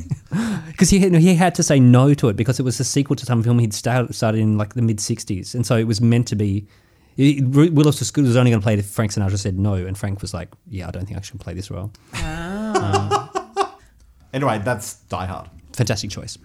[0.67, 3.15] Because he had, he had to say no to it because it was a sequel
[3.15, 5.99] to some film he'd start, started in like the mid '60s, and so it was
[5.99, 6.67] meant to be.
[7.17, 9.97] it- Willis was was only going to play it if Frank Sinatra said no, and
[9.97, 13.31] Frank was like, "Yeah, I don't think I should play this role." Ah.
[13.57, 13.67] Uh,
[14.33, 15.49] anyway, that's Die Hard.
[15.73, 16.37] Fantastic choice.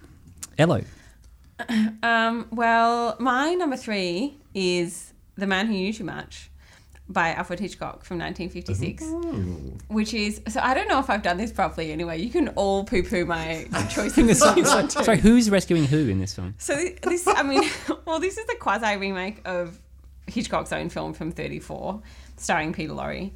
[0.57, 0.81] Hello.
[2.03, 6.49] Um, well, my number three is The Man Who Knew Too Much
[7.09, 11.51] by Alfred Hitchcock from 1956, which is so I don't know if I've done this
[11.51, 11.91] properly.
[11.91, 14.87] Anyway, you can all poo-poo my choice if you song.
[14.89, 15.03] to.
[15.03, 16.55] Sorry, who's rescuing who in this film?
[16.57, 17.63] So this, I mean,
[18.05, 19.79] well, this is the quasi remake of
[20.27, 22.01] Hitchcock's own film from '34,
[22.35, 23.31] starring Peter Lorre.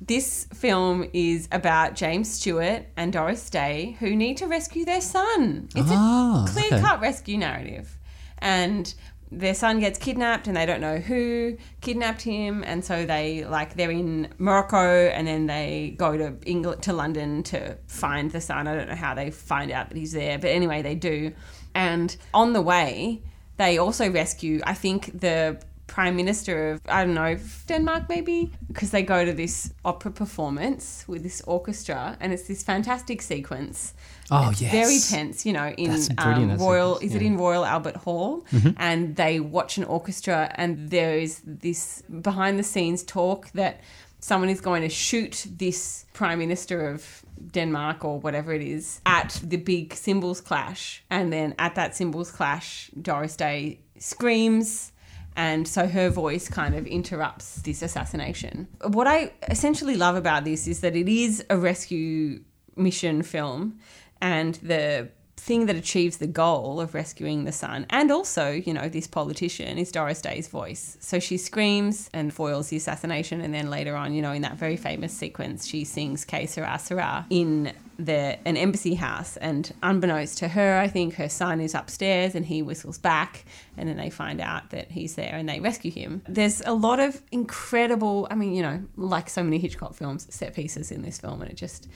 [0.00, 5.68] This film is about James Stewart and Doris Day who need to rescue their son.
[5.76, 7.98] It's Ah, a clear-cut rescue narrative,
[8.38, 8.92] and
[9.30, 12.64] their son gets kidnapped and they don't know who kidnapped him.
[12.64, 17.42] And so they like they're in Morocco and then they go to England to London
[17.44, 18.66] to find the son.
[18.66, 21.32] I don't know how they find out that he's there but anyway they do.
[21.76, 23.22] And on the way
[23.56, 27.36] they also rescue I think the prime minister of I don't know
[27.66, 28.52] Denmark maybe?
[28.68, 33.94] Because they go to this opera performance with this orchestra and it's this fantastic sequence.
[34.30, 34.72] Oh, it's yes.
[34.72, 38.46] very tense you know in um, Royal is it in Royal Albert Hall?
[38.76, 43.80] And they watch an orchestra and there is this behind the scenes talk that
[44.20, 49.40] someone is going to shoot this prime minister of Denmark or whatever it is at
[49.42, 51.02] the big cymbals clash.
[51.10, 54.89] And then at that cymbals clash Doris Day screams.
[55.36, 58.68] And so her voice kind of interrupts this assassination.
[58.82, 62.40] What I essentially love about this is that it is a rescue
[62.76, 63.78] mission film,
[64.20, 65.10] and the
[65.40, 69.78] thing that achieves the goal of rescuing the son and also, you know, this politician
[69.78, 70.98] is Doris Day's voice.
[71.00, 74.56] So she screams and foils the assassination and then later on, you know, in that
[74.56, 77.72] very famous sequence, she sings Que Sera Sera in
[78.04, 82.46] the an embassy house and unbeknownst to her, I think her son is upstairs and
[82.46, 83.44] he whistles back
[83.76, 86.22] and then they find out that he's there and they rescue him.
[86.28, 90.54] There's a lot of incredible, I mean, you know, like so many Hitchcock films, set
[90.54, 91.88] pieces in this film and it just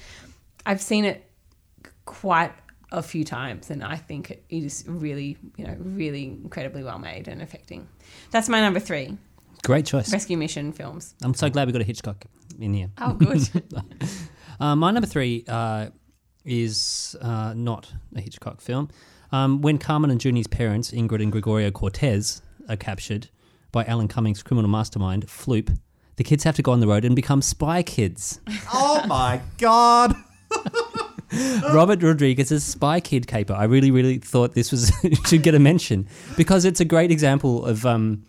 [0.66, 1.30] I've seen it
[2.04, 2.52] quite
[2.92, 7.28] a few times, and I think it is really, you know, really incredibly well made
[7.28, 7.88] and affecting.
[8.30, 9.18] That's my number three.
[9.64, 10.12] Great choice.
[10.12, 11.14] Rescue mission films.
[11.22, 12.24] I'm so glad we got a Hitchcock
[12.60, 12.90] in here.
[12.98, 13.48] Oh, good.
[14.60, 15.88] uh, my number three uh,
[16.44, 18.88] is uh, not a Hitchcock film.
[19.32, 23.28] Um, when Carmen and Juni's parents, Ingrid and Gregorio Cortez, are captured
[23.72, 25.76] by Alan Cumming's criminal mastermind, Floop,
[26.16, 28.40] the kids have to go on the road and become spy kids.
[28.72, 30.14] oh my god!
[31.72, 33.54] Robert Rodriguez's Spy Kid caper.
[33.54, 34.92] I really, really thought this was
[35.26, 38.24] should get a mention because it's a great example of um,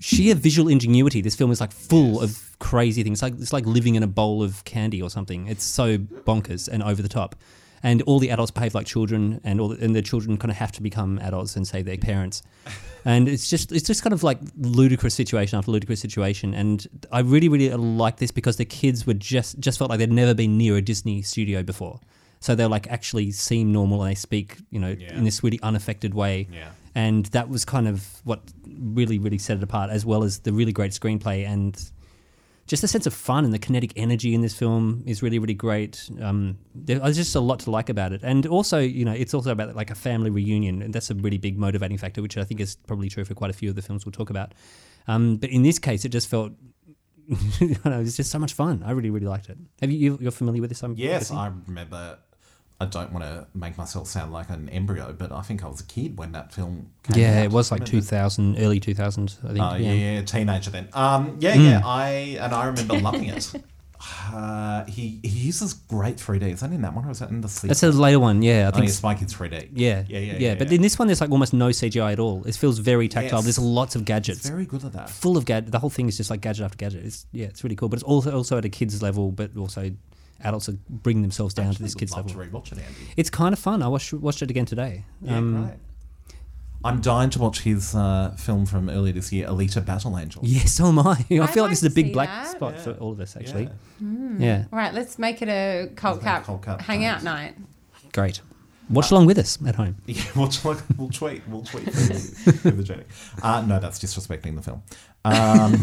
[0.00, 1.20] sheer visual ingenuity.
[1.20, 3.16] This film is like full of crazy things.
[3.18, 5.46] It's like it's like living in a bowl of candy or something.
[5.48, 7.34] It's so bonkers and over the top.
[7.80, 10.56] And all the adults behave like children, and all the, and the children kind of
[10.56, 12.42] have to become adults and save their parents.
[13.04, 16.52] And it's just it's just kind of like ludicrous situation after ludicrous situation.
[16.52, 20.12] And I really really like this because the kids were just just felt like they'd
[20.12, 22.00] never been near a Disney studio before.
[22.40, 25.16] So they like actually seem normal and they speak, you know, Yeah.
[25.16, 26.48] in this really unaffected way.
[26.52, 26.70] Yeah.
[26.94, 28.40] And that was kind of what
[28.78, 31.90] really, really set it apart, as well as the really great screenplay and
[32.66, 35.54] just the sense of fun and the kinetic energy in this film is really, really
[35.54, 36.10] great.
[36.20, 39.50] Um, there's just a lot to like about it, and also, you know, it's also
[39.52, 42.60] about like a family reunion, and that's a really big motivating factor, which I think
[42.60, 44.52] is probably true for quite a few of the films we'll talk about.
[45.06, 46.52] Um, but in this case, it just felt.
[47.60, 48.82] I know, it was just so much fun.
[48.84, 49.58] I really, really liked it.
[49.80, 49.98] Have you?
[49.98, 50.82] you- You're familiar with this?
[50.82, 51.36] I'm Yes, guessing?
[51.38, 52.18] I remember.
[52.80, 55.80] I don't want to make myself sound like an embryo, but I think I was
[55.80, 57.44] a kid when that film came Yeah, out.
[57.46, 59.58] it was like 2000, early 2000s, I think.
[59.60, 60.88] Oh yeah, yeah, teenager then.
[60.92, 61.70] Um, yeah, Mm.
[61.70, 61.80] yeah.
[61.84, 62.08] I
[62.40, 63.52] and I remember loving it.
[64.32, 66.52] Uh, he he uses great 3D.
[66.52, 67.68] Is that in that one or is that in the sequel?
[67.70, 68.66] That's a later one, yeah.
[68.66, 69.70] I I think it's- it's Spy Kids 3D.
[69.74, 70.54] Yeah, yeah, yeah, yeah.
[70.54, 72.44] But in this one, there's like almost no CGI at all.
[72.44, 73.38] It feels very tactile.
[73.38, 73.44] Yes.
[73.44, 74.40] There's lots of gadgets.
[74.40, 75.10] It's very good at that.
[75.10, 75.72] Full of gadgets.
[75.72, 77.04] The whole thing is just like gadget after gadget.
[77.04, 77.88] It's yeah, it's really cool.
[77.88, 79.90] But it's also also at a kids level, but also
[80.44, 82.42] adults are bringing themselves down to this would kids love level.
[82.44, 83.12] to rewatch it, Andy.
[83.16, 83.82] It's kind of fun.
[83.82, 85.04] I watched watched it again today.
[85.22, 85.74] Yeah, Um, great.
[86.84, 90.40] I'm dying to watch his uh, film from earlier this year, Alita Battle Angel.
[90.46, 91.10] Yeah, so am I.
[91.12, 92.52] I feel I'd like this is a big black that.
[92.52, 93.68] spot for all of us, actually.
[93.98, 94.40] Hmm.
[94.40, 97.56] Yeah, All right, let's make it a cult cap, Cult Cap hangout night.
[98.12, 98.40] great.
[98.90, 99.96] Watch along with us at home.
[100.06, 100.66] Yeah, we'll, t-
[100.96, 101.42] we'll tweet.
[101.48, 103.04] We'll tweet through, through the journey.
[103.42, 104.82] Uh, no, that's disrespecting the film.
[105.24, 105.74] Um,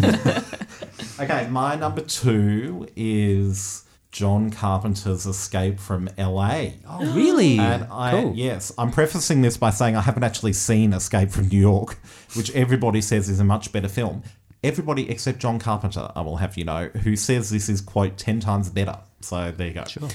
[1.19, 3.83] okay, my number two is
[4.15, 6.67] John Carpenter's Escape from LA.
[6.87, 7.59] Oh, really?
[7.59, 8.33] And I, cool.
[8.33, 11.97] yes, I'm prefacing this by saying I haven't actually seen Escape from New York,
[12.33, 14.23] which everybody says is a much better film.
[14.63, 18.39] Everybody except John Carpenter, I will have you know, who says this is, quote, 10
[18.39, 18.99] times better.
[19.19, 19.83] So there you go.
[19.83, 20.07] Sure.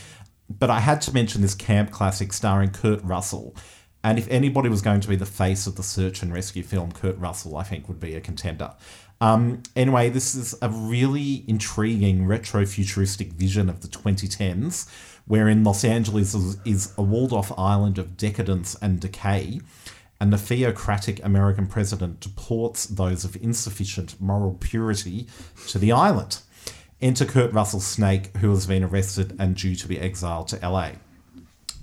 [0.49, 3.55] But I had to mention this camp classic starring Kurt Russell.
[4.03, 6.93] And if anybody was going to be the face of the search and rescue film,
[6.93, 8.73] Kurt Russell, I think, would be a contender.
[9.21, 14.89] Um, anyway, this is a really intriguing retro futuristic vision of the 2010s,
[15.27, 19.61] wherein Los Angeles is, is a walled off island of decadence and decay,
[20.19, 25.27] and the theocratic American president deports those of insufficient moral purity
[25.69, 26.41] to the island.
[27.03, 30.93] Enter Kurt Russell Snake, who has been arrested and due to be exiled to LA.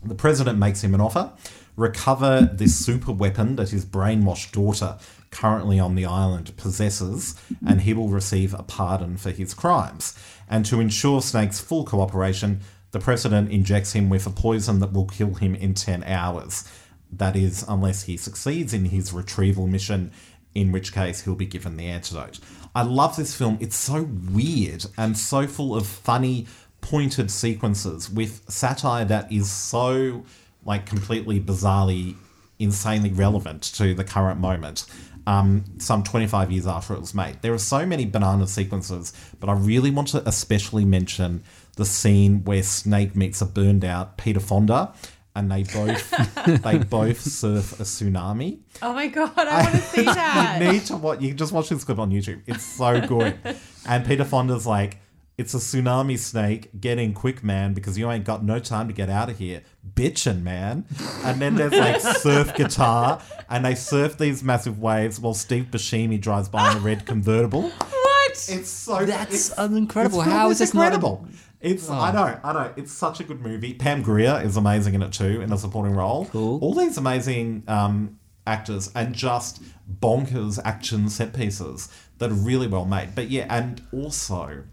[0.04, 1.34] The president makes him an offer
[1.78, 4.98] recover this super weapon that his brainwashed daughter,
[5.32, 10.18] currently on the island, possesses, and he will receive a pardon for his crimes.
[10.50, 12.62] And to ensure Snake's full cooperation,
[12.92, 16.70] the president injects him with a poison that will kill him in 10 hours.
[17.12, 20.12] That is, unless he succeeds in his retrieval mission,
[20.56, 22.40] in which case he'll be given the antidote.
[22.74, 23.58] I love this film.
[23.60, 26.48] It's so weird and so full of funny,
[26.82, 30.24] pointed sequences with satire that is so
[30.66, 32.16] like completely bizarrely,
[32.60, 34.86] insanely relevant to the current moment.
[35.28, 37.42] Um, some 25 years after it was made.
[37.42, 39.12] There are so many banana sequences,
[39.42, 41.44] but I really want to especially mention
[41.76, 44.94] the scene where Snake meets a burned out Peter Fonda
[45.38, 46.10] and they both
[46.64, 48.60] they both surf a tsunami.
[48.82, 50.62] Oh my god, I want to see that.
[50.62, 51.22] You need to watch.
[51.22, 52.42] You can just watch this clip on YouTube.
[52.48, 53.38] It's so good.
[53.88, 54.98] and Peter Fonda's like,
[55.38, 56.70] It's a tsunami snake.
[56.82, 59.62] Get in quick, man, because you ain't got no time to get out of here.
[59.94, 60.86] Bitchin', man.
[61.24, 66.20] And then there's like surf guitar, and they surf these massive waves while Steve Buscemi
[66.20, 67.70] drives by in a red convertible.
[67.70, 68.32] What?
[68.50, 70.22] It's so That's it's, incredible.
[70.22, 71.28] it's How is this not a- incredible?
[71.62, 72.74] It's I know, I know.
[72.76, 73.74] It's such a good movie.
[73.76, 76.26] Pam Grier is amazing in it too, in a supporting role.
[76.26, 76.60] Cool.
[76.64, 79.62] All these amazing um, actors and just
[80.02, 83.14] bonkers action set pieces that are really well made.
[83.16, 84.64] But yeah, and also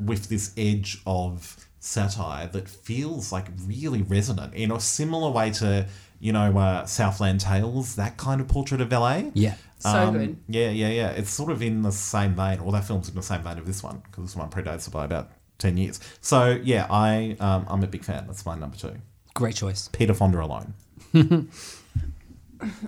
[0.00, 5.86] with this edge of satire that feels like really resonant in a similar way to
[6.18, 9.22] you know uh, Southland Tales, that kind of portrait of LA.
[9.34, 9.54] Yeah.
[9.78, 10.36] So good.
[10.46, 11.10] Yeah, yeah, yeah.
[11.10, 13.64] It's sort of in the same vein, All that film's in the same vein of
[13.64, 16.00] this one because this one predates it by about ten years.
[16.20, 18.26] So yeah, I um, I'm a big fan.
[18.26, 18.94] That's my number two.
[19.34, 19.88] Great choice.
[19.92, 20.74] Peter Fonda alone.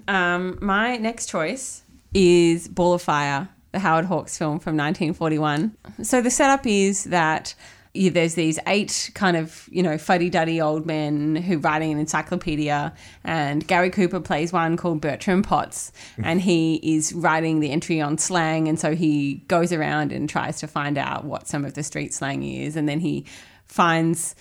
[0.08, 1.82] Um, my next choice
[2.14, 5.76] is Ball of Fire, the Howard Hawks film from 1941.
[6.02, 7.54] So the setup is that
[7.94, 11.98] yeah, there's these eight kind of, you know, fuddy-duddy old men who are writing an
[11.98, 15.92] encyclopedia and Gary Cooper plays one called Bertram Potts
[16.22, 20.58] and he is writing the entry on slang and so he goes around and tries
[20.60, 23.26] to find out what some of the street slang is and then he
[23.66, 24.34] finds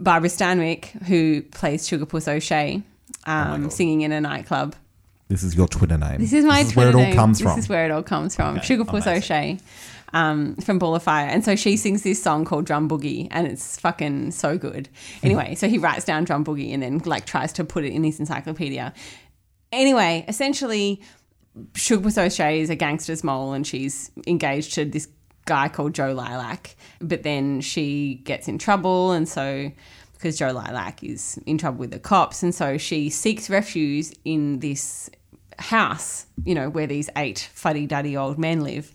[0.00, 2.82] Barbara Stanwyck, who plays Sugarpuss O'Shea,
[3.26, 4.74] um, singing in a nightclub.
[5.28, 6.20] This is your Twitter name.
[6.20, 6.68] This is my Twitter.
[6.68, 7.14] This is where it all name.
[7.14, 7.56] comes from.
[7.56, 8.58] this is where it all comes from.
[8.58, 9.06] Okay, Sugarpuss.
[9.06, 9.58] O'Shea
[10.12, 11.26] um, from Ball of Fire.
[11.26, 14.88] And so she sings this song called Drum Boogie, and it's fucking so good.
[15.22, 18.04] Anyway, so he writes down Drum Boogie and then like tries to put it in
[18.04, 18.92] his encyclopedia.
[19.72, 21.02] Anyway, essentially,
[21.72, 25.08] Sugarpuss O'Shea is a gangster's mole, and she's engaged to this
[25.44, 26.76] guy called Joe Lilac.
[27.00, 29.72] But then she gets in trouble, and so
[30.16, 34.58] because Joe Lilac is in trouble with the cops, and so she seeks refuge in
[34.58, 35.10] this
[35.58, 38.92] house, you know, where these eight fuddy-duddy old men live.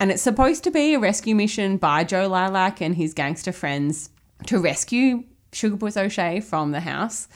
[0.00, 4.10] And it's supposed to be a rescue mission by Joe Lilac and his gangster friends
[4.46, 7.28] to rescue Sugarpuss O'Shea from the house.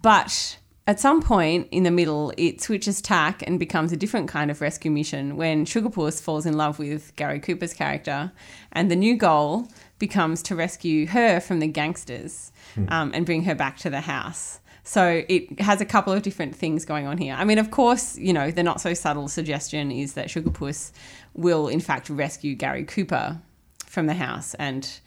[0.00, 4.50] But at some point in the middle, it switches tack and becomes a different kind
[4.50, 8.32] of rescue mission when Sugarpuss falls in love with Gary Cooper's character.
[8.72, 9.68] And the new goal
[9.98, 12.51] becomes to rescue her from the gangsters
[12.88, 14.60] um, and bring her back to the house.
[14.84, 17.34] So it has a couple of different things going on here.
[17.38, 20.90] I mean, of course, you know, the not so subtle suggestion is that Sugarpuss
[21.34, 23.40] will, in fact, rescue Gary Cooper
[23.86, 25.00] from the house and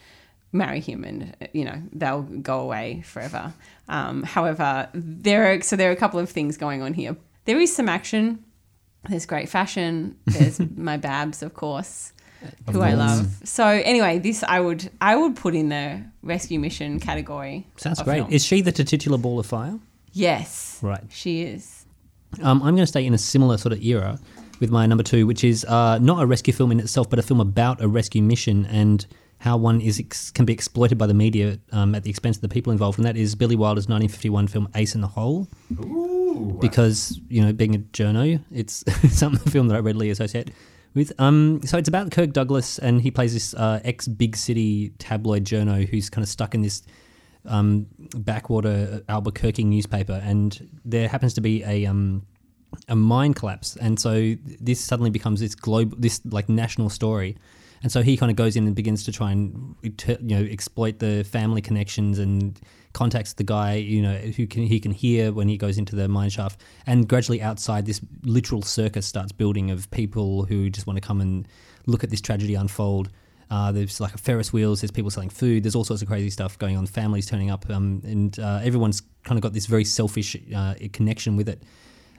[0.56, 3.54] marry him and you know they'll go away forever.
[3.90, 7.18] Um, however there are so there are a couple of things going on here.
[7.44, 8.44] There is some action.
[9.10, 10.18] There's great fashion.
[10.26, 12.14] There's my babs of course
[12.72, 17.00] who i love so anyway this i would i would put in the rescue mission
[17.00, 18.18] category Sounds great.
[18.18, 18.32] film.
[18.32, 19.80] Is she the titular ball of fire?
[20.14, 21.04] yes Right.
[21.10, 21.86] she is
[22.42, 24.20] Um, I'm going to stay in a similar sort of era
[24.60, 27.22] with my number two, which is uh, not a rescue film in itself, but a
[27.22, 29.06] film about a rescue mission and
[29.40, 32.42] how one is ex- can be exploited by the media um, at the expense of
[32.42, 35.48] the people involved, and that is Billy Wilder's 1951 film Ace in the Hole.
[35.80, 36.58] Ooh.
[36.62, 38.84] Because you know, being a journo, it's
[39.18, 40.52] some film that I readily associate
[40.96, 41.14] with.
[41.20, 45.44] Um, so it's about Kirk Douglas, and he plays this uh, ex big city tabloid
[45.44, 46.82] journo who's kind of stuck in this
[47.46, 47.86] um,
[48.16, 52.26] backwater Albuquerque newspaper, and there happens to be a um,
[52.88, 57.38] a mine collapse, and so this suddenly becomes this global, this like national story,
[57.86, 60.98] and so he kind of goes in and begins to try and you know exploit
[60.98, 62.60] the family connections and
[62.94, 66.08] contacts the guy you know who can he can hear when he goes into the
[66.08, 70.98] mine shaft, and gradually outside this literal circus starts building of people who just want
[70.98, 71.48] to come and
[71.86, 73.12] look at this tragedy unfold.
[73.52, 74.82] Uh, there's like a Ferris wheels.
[74.82, 75.62] There's people selling food.
[75.62, 76.88] There's all sorts of crazy stuff going on.
[76.88, 81.38] Families turning up, um, and uh, everyone's kind of got this very selfish uh, connection
[81.38, 81.62] with it.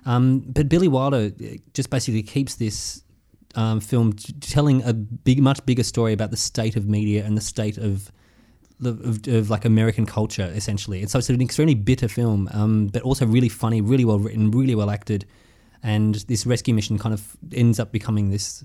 [0.05, 3.03] Um, but Billy Wilder uh, just basically keeps this
[3.57, 7.36] um, film t- telling a big, much bigger story about the state of media and
[7.36, 8.12] the state of
[8.84, 11.00] of, of like American culture, essentially.
[11.00, 14.50] And so it's an extremely bitter film, um, but also really funny, really well written,
[14.50, 15.24] really well acted.
[15.82, 18.64] And this rescue mission kind of ends up becoming this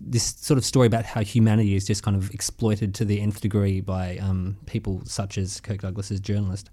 [0.00, 3.40] this sort of story about how humanity is just kind of exploited to the nth
[3.40, 6.70] degree by um, people such as Kirk Douglas's journalist.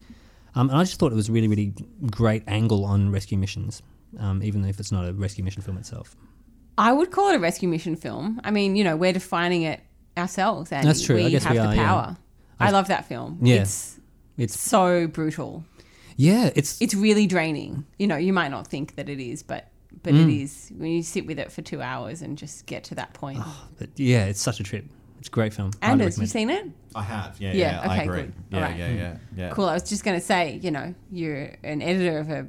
[0.55, 1.73] Um, and I just thought it was really, really
[2.11, 3.81] great angle on rescue missions,
[4.19, 6.15] um, even if it's not a rescue mission film itself.
[6.77, 9.79] I would call it a rescue mission film i mean you know we're defining it
[10.17, 11.17] ourselves and That's true.
[11.17, 11.85] I guess have we the are, yeah.
[11.85, 12.17] power
[12.59, 13.61] i love that film Yeah.
[13.61, 13.99] it's
[14.37, 15.63] It's so brutal
[16.17, 17.85] yeah, it's it's really draining.
[17.97, 19.69] You know, you might not think that it is, but
[20.03, 20.27] but Mm.
[20.27, 23.13] it is when you sit with it for two hours and just get to that
[23.13, 23.39] point.
[23.77, 24.83] but yeah, it's such a trip.
[25.19, 25.71] It's a great film.
[25.81, 26.29] Highly Anders, you recommend.
[26.31, 26.65] seen it?
[26.93, 27.37] I have.
[27.39, 28.21] Yeah, Yeah, yeah, I okay, agree.
[28.23, 28.33] good.
[28.49, 28.77] Yeah, Alright.
[28.77, 29.49] yeah, yeah, yeah.
[29.51, 29.65] Cool.
[29.69, 32.47] I was just going to say, you know, you're an editor of a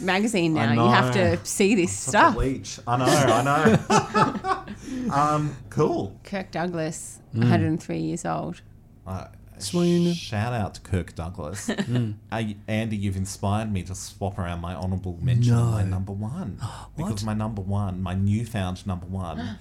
[0.00, 0.72] magazine now.
[0.72, 2.36] You have to see this Such a stuff.
[2.36, 2.78] leech.
[2.86, 4.64] I know, I know.
[5.12, 6.18] Um, cool.
[6.24, 7.40] Kirk Douglas, Mm.
[7.40, 8.62] 103 years old.
[9.06, 9.26] Uh,
[9.58, 10.12] Swoon.
[10.14, 11.70] Shout out to Kirk Douglas.
[12.32, 15.88] Uh, Andy, you've inspired me to swap around my honourable mention and my No.
[15.88, 16.58] number one.
[16.96, 19.58] Because my number one, my newfound number one,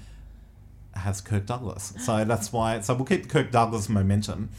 [0.93, 1.93] has Kirk Douglas.
[1.99, 2.79] So that's why.
[2.81, 4.49] So we'll keep the Kirk Douglas momentum.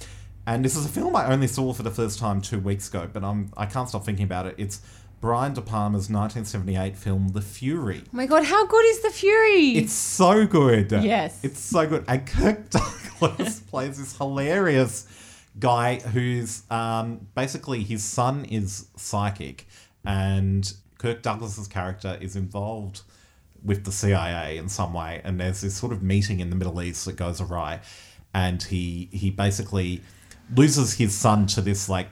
[0.46, 3.08] And this is a film I only saw for the first time two weeks ago,
[3.12, 4.54] but I'm I can't stop thinking about it.
[4.58, 4.80] It's
[5.20, 8.02] Brian De Palma's 1978 film The Fury.
[8.06, 9.70] Oh my god, how good is the Fury?
[9.72, 10.92] It's so good.
[10.92, 11.40] Yes.
[11.42, 12.04] It's so good.
[12.06, 12.70] And Kirk
[13.20, 15.06] Douglas plays this hilarious
[15.58, 19.66] guy who's um, basically his son is psychic,
[20.04, 23.02] and Kirk Douglas's character is involved
[23.64, 25.20] with the CIA in some way.
[25.24, 27.80] And there's this sort of meeting in the Middle East that goes awry,
[28.32, 30.02] and he he basically
[30.54, 32.08] loses his son to this like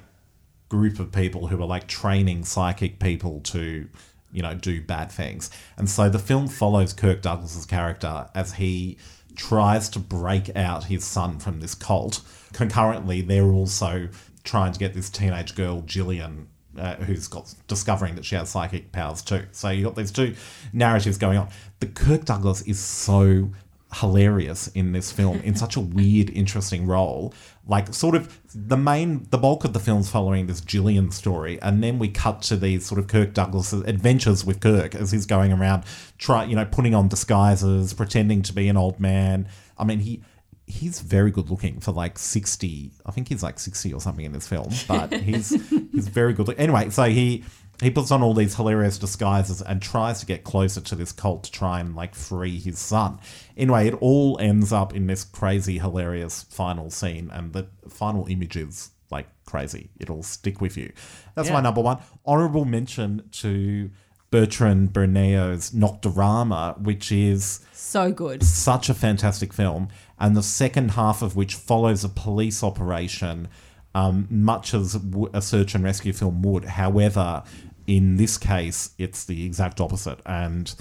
[0.69, 3.89] group of people who are like training psychic people to
[4.33, 5.51] you know do bad things.
[5.77, 8.99] And so the film follows kirk douglas's character as he
[9.37, 12.21] tries to break out his son from this cult.
[12.53, 14.09] Concurrently they're also
[14.45, 16.49] trying to get this teenage girl Gillian
[16.79, 19.45] uh, who's got discovering that she has psychic powers too.
[19.53, 20.35] So you've got these two
[20.73, 21.49] narratives going on.
[21.81, 23.51] But kirk douglas is so
[23.95, 27.33] hilarious in this film in such a weird, interesting role.
[27.69, 31.83] Like, sort of the main, the bulk of the film's following this Gillian story, and
[31.83, 35.53] then we cut to these sort of Kirk Douglas adventures with Kirk as he's going
[35.53, 35.83] around,
[36.17, 39.49] try, you know, putting on disguises, pretending to be an old man.
[39.77, 40.23] I mean, he.
[40.69, 42.91] He's very good looking for like sixty.
[43.07, 45.51] I think he's like sixty or something in this film, but he's
[45.93, 46.49] he's very good.
[46.49, 47.45] Look- anyway, so he
[47.81, 51.45] he puts on all these hilarious disguises and tries to get closer to this cult
[51.45, 53.19] to try and like free his son.
[53.57, 58.57] Anyway, it all ends up in this crazy, hilarious final scene, and the final image
[58.57, 59.91] is like crazy.
[59.99, 60.93] It'll stick with you.
[61.35, 61.99] That's my number one.
[62.25, 63.91] Honorable mention to
[64.31, 68.43] Bertrand Bonello's Nocturama, which is so good.
[68.43, 73.49] such a fantastic film, and the second half of which follows a police operation,
[73.97, 76.65] um, much as w- a search and rescue film would.
[76.65, 77.43] However,
[77.87, 80.75] in this case, it's the exact opposite, and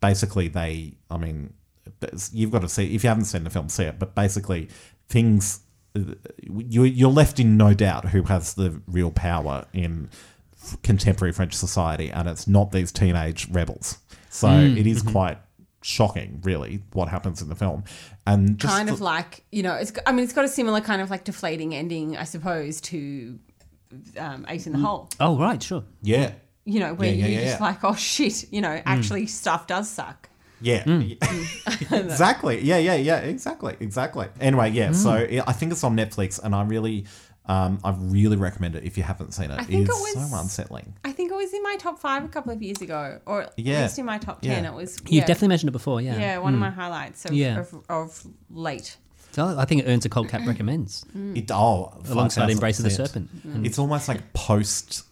[0.00, 1.52] basically, they, I mean,
[2.32, 3.98] you've got to see if you haven't seen the film, see it.
[3.98, 4.68] But basically,
[5.08, 5.60] things
[6.46, 10.08] you you're left in no doubt who has the real power in
[10.82, 13.98] contemporary French society, and it's not these teenage rebels.
[14.28, 14.76] So Mm.
[14.78, 15.10] it is Mhm.
[15.12, 15.38] quite
[15.82, 17.84] shocking, really, what happens in the film,
[18.26, 19.92] and just kind of the- like you know, it's.
[20.06, 23.38] I mean, it's got a similar kind of like deflating ending, I suppose, to
[24.18, 25.08] um, Ace in the Hole.
[25.18, 25.84] Oh, right, sure.
[26.02, 26.32] yeah,
[26.64, 27.66] You know, where Yeah, yeah, you're yeah, just yeah.
[27.66, 30.28] like, oh shit, you know, actually stuff does suck.
[30.62, 30.84] Yeah.
[30.84, 31.16] Mm.
[32.04, 32.60] exactly.
[32.62, 33.76] Yeah, yeah, yeah, exactly.
[33.80, 34.28] Exactly.
[34.40, 34.94] Anyway, yeah, Mm.
[34.94, 37.06] so I think it's on Netflix and I really
[37.54, 39.58] um I really recommend it if you haven't seen it.
[39.60, 40.88] I think it's it was- so unsettling.
[41.04, 43.52] I think it was in my top five a couple of years ago, or at
[43.56, 43.82] Yeah.
[43.82, 44.62] least in my top ten.
[44.64, 44.70] Yeah.
[44.70, 44.98] It was.
[45.04, 45.26] You've yeah.
[45.26, 46.18] definitely mentioned it before, yeah.
[46.18, 46.66] Yeah, one of Mm.
[46.68, 47.60] my highlights of, Yeah.
[47.60, 48.96] of, of late.
[49.32, 51.04] So I think it earns a Cult Cap recommends.
[51.14, 52.50] It oh Alongside fantastic.
[52.52, 53.26] Embrace of the Serpent.
[53.46, 53.66] Mm.
[53.66, 55.04] It's almost like post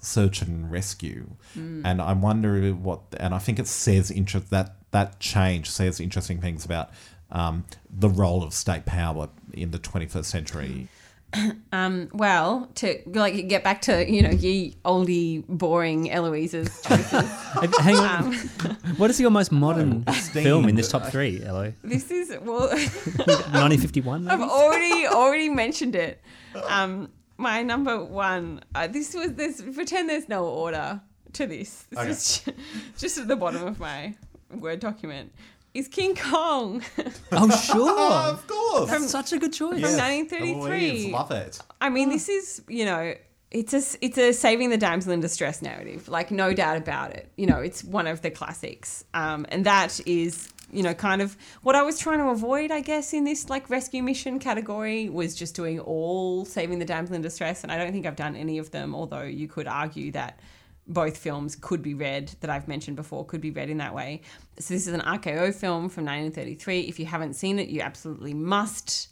[0.00, 1.26] search and rescue.
[1.56, 1.82] Mm.
[1.84, 6.40] And I wonder what and I think it says interest that that change says interesting
[6.40, 6.90] things about
[7.30, 10.88] um, the role of state power in the 21st century.
[11.72, 17.28] Um, well, to like get back to you know ye oldie boring Eloise's choices.
[17.80, 18.24] Hang on.
[18.26, 18.32] Um,
[18.96, 21.72] What is your most modern film in this top three, Elo?
[21.84, 22.68] this is well.
[22.68, 24.28] 1951?
[24.28, 26.20] I've already already mentioned it.
[26.68, 28.60] Um, my number one.
[28.74, 29.60] Uh, this was this.
[29.74, 31.00] Pretend there's no order
[31.34, 31.84] to this.
[31.90, 32.10] This Okay.
[32.10, 32.52] is ju-
[32.98, 34.14] just at the bottom of my
[34.50, 35.32] word document.
[35.78, 36.82] Is King Kong
[37.32, 38.00] Oh, sure.
[38.32, 38.90] of course.
[38.90, 39.80] That's such a good choice.
[39.80, 40.60] from 1933?
[40.60, 41.60] Louise, love it.
[41.80, 43.14] I mean, this is you know,
[43.52, 47.30] it's a it's a saving the damsel in distress narrative, like no doubt about it.
[47.36, 51.36] You know, it's one of the classics, um, and that is you know kind of
[51.62, 55.36] what I was trying to avoid, I guess, in this like rescue mission category was
[55.36, 58.58] just doing all saving the damsel in distress, and I don't think I've done any
[58.58, 58.96] of them.
[58.96, 60.40] Although you could argue that
[60.88, 64.22] both films could be read that I've mentioned before could be read in that way.
[64.58, 66.80] So this is an RKO film from 1933.
[66.80, 69.08] If you haven't seen it, you absolutely must.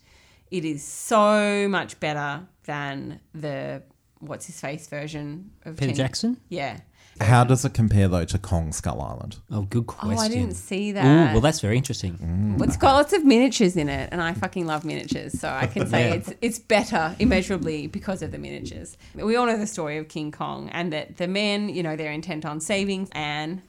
[0.50, 3.82] It is so much better than the
[4.20, 6.36] what's his face version of Peter King- Jackson?
[6.48, 6.80] Yeah.
[7.20, 9.36] How does it compare though to Kong Skull Island?
[9.50, 10.18] Oh, good question.
[10.18, 11.32] Oh, I didn't see Ooh, that.
[11.32, 12.56] well, that's very interesting.
[12.60, 15.38] It's got lots of miniatures in it, and I fucking love miniatures.
[15.38, 16.14] So I can say Yeah.
[16.14, 18.96] it's it's better immeasurably because of the miniatures.
[19.14, 22.12] We all know the story of King Kong, and that the men, you know, they're
[22.12, 23.62] intent on saving Anne,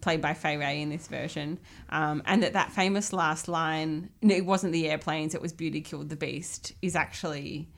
[0.00, 1.58] played by Fay Wray in this version,
[1.90, 6.08] um, and that that famous last line, it wasn't the airplanes, it was Beauty killed
[6.08, 7.68] the Beast, is actually.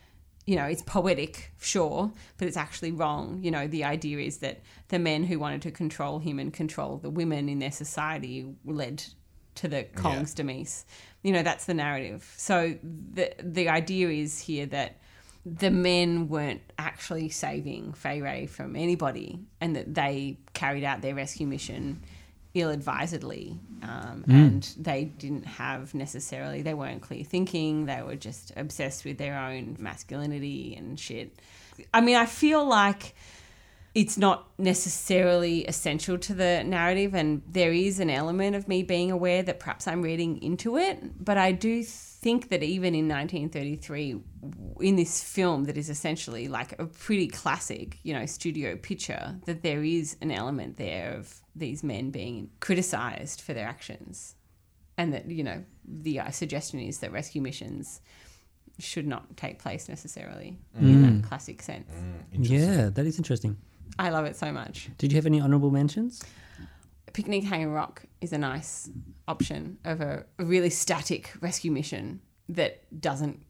[0.45, 3.39] You know, it's poetic, sure, but it's actually wrong.
[3.43, 6.97] You know, the idea is that the men who wanted to control him and control
[6.99, 9.05] the women in their society led
[9.57, 10.85] to the Kong's demise.
[11.23, 12.33] You know, that's the narrative.
[12.37, 14.97] So the the idea is here that
[15.45, 21.15] the men weren't actually saving Fay Wray from anybody, and that they carried out their
[21.15, 22.03] rescue mission
[22.55, 27.87] ill-advisedly, um, and they didn't have necessarily they weren't clear thinking.
[27.87, 31.39] They were just obsessed with their own masculinity and shit.
[31.95, 33.15] I mean, I feel like
[33.95, 39.11] it's not necessarily essential to the narrative, and there is an element of me being
[39.11, 41.23] aware that perhaps I'm reading into it.
[41.23, 44.21] But I do think that even in 1933,
[44.81, 49.63] in this film that is essentially like a pretty classic, you know, studio picture, that
[49.63, 54.37] there is an element there of these men being criticized for their actions.
[54.97, 58.01] And that, you know, the uh, suggestion is that rescue missions
[58.79, 61.91] should not take place necessarily in that classic sense.
[62.33, 63.59] Yeah, that is interesting.
[63.99, 64.91] I love it so much.
[64.99, 66.23] Did you have any honourable mentions?
[67.13, 68.89] Picnic Hanging Rock is a nice
[69.29, 73.43] option of a, a really static rescue mission that doesn't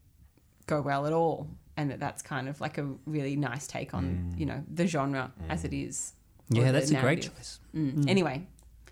[0.67, 4.33] go well at all, and that that's kind of like a really nice take on
[4.37, 6.13] you know the genre as it is.
[6.49, 7.59] Yeah, that's a great choice.
[7.73, 8.09] Mm.
[8.09, 8.45] Anyway,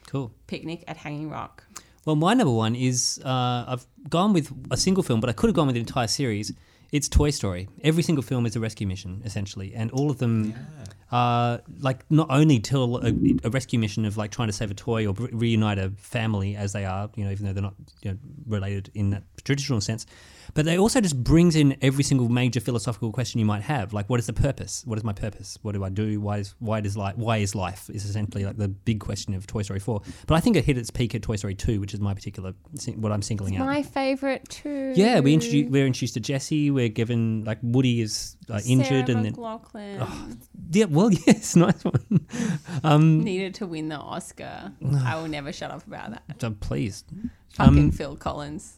[0.07, 0.33] Cool.
[0.47, 1.63] Picnic at Hanging Rock.
[2.05, 5.47] Well, my number one is uh, I've gone with a single film, but I could
[5.47, 6.51] have gone with an entire series.
[6.91, 7.69] It's Toy Story.
[7.83, 10.53] Every single film is a rescue mission, essentially, and all of them
[11.09, 13.13] are like not only tell a,
[13.45, 16.55] a rescue mission of like trying to save a toy or re- reunite a family
[16.57, 19.79] as they are, you know, even though they're not you know, related in that traditional
[19.79, 20.05] sense,
[20.53, 24.09] but they also just brings in every single major philosophical question you might have, like
[24.09, 24.83] what is the purpose?
[24.85, 25.57] What is my purpose?
[25.61, 26.19] What do I do?
[26.21, 27.15] Why is why does life?
[27.17, 27.89] Why is life?
[27.89, 30.01] Is essentially like the big question of Toy Story four.
[30.27, 32.53] But I think it hit its peak at Toy Story two, which is my particular
[32.95, 33.65] what I'm singling out.
[33.65, 34.93] My favorite too.
[34.95, 36.71] Yeah, we introduce we're introduced to Jesse.
[36.71, 40.37] We're given like Woody is uh, injured, Sarah and then McLachlan
[40.71, 42.27] yeah, well, yes, nice one.
[42.83, 44.71] um, needed to win the Oscar.
[45.03, 46.41] I will never shut up about that.
[46.41, 47.03] so please,
[47.55, 48.77] Fucking Um, Phil Collins.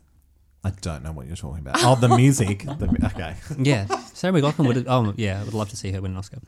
[0.64, 1.84] I don't know what you're talking about.
[1.84, 2.60] Oh, the music.
[2.66, 3.36] the, okay.
[3.60, 4.88] yeah, Sarah McLachlan would.
[4.88, 6.40] Oh, yeah, I would love to see her win an Oscar.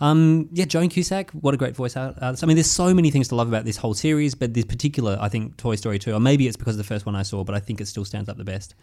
[0.00, 2.44] Um, yeah, Joan Cusack, what a great voice artist.
[2.44, 5.16] I mean, there's so many things to love about this whole series, but this particular,
[5.20, 7.44] I think, Toy Story 2, or maybe it's because of the first one I saw,
[7.44, 8.74] but I think it still stands up the best.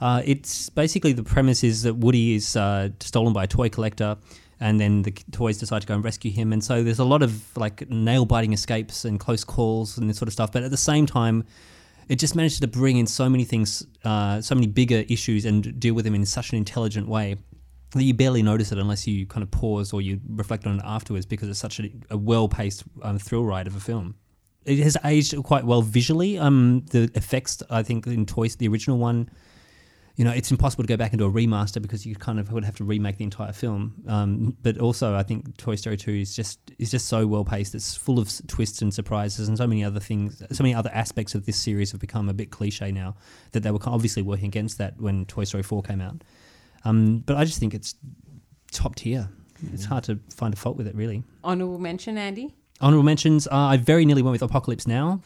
[0.00, 4.16] Uh, it's basically the premise is that Woody is uh, stolen by a toy collector,
[4.60, 6.52] and then the toys decide to go and rescue him.
[6.52, 10.16] And so there's a lot of like nail biting escapes and close calls and this
[10.16, 10.50] sort of stuff.
[10.52, 11.44] But at the same time,
[12.08, 15.78] it just managed to bring in so many things, uh, so many bigger issues, and
[15.80, 17.36] deal with them in such an intelligent way
[17.92, 20.82] that you barely notice it unless you kind of pause or you reflect on it
[20.84, 24.14] afterwards because it's such a, a well-paced um, thrill ride of a film.
[24.64, 26.38] It has aged quite well visually.
[26.38, 29.30] Um, the effects, I think, in Toys, the original one,
[30.16, 32.50] you know, it's impossible to go back and do a remaster because you kind of
[32.52, 33.94] would have to remake the entire film.
[34.08, 37.74] Um, but also, I think Toy Story Two is just is just so well paced.
[37.74, 40.42] It's full of twists and surprises, and so many other things.
[40.52, 43.14] So many other aspects of this series have become a bit cliche now.
[43.52, 46.22] That they were obviously working against that when Toy Story Four came out.
[46.84, 47.94] Um, but I just think it's
[48.72, 49.28] top tier.
[49.72, 51.24] It's hard to find a fault with it, really.
[51.42, 52.54] Honorable mention, Andy.
[52.80, 53.46] Honorable mentions.
[53.48, 55.22] Uh, I very nearly went with Apocalypse Now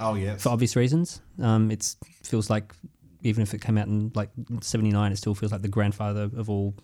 [0.00, 0.42] Oh, yes.
[0.42, 1.20] for obvious reasons.
[1.40, 2.74] Um, it feels like
[3.22, 6.48] even if it came out in like '79, it still feels like the grandfather of
[6.48, 6.74] all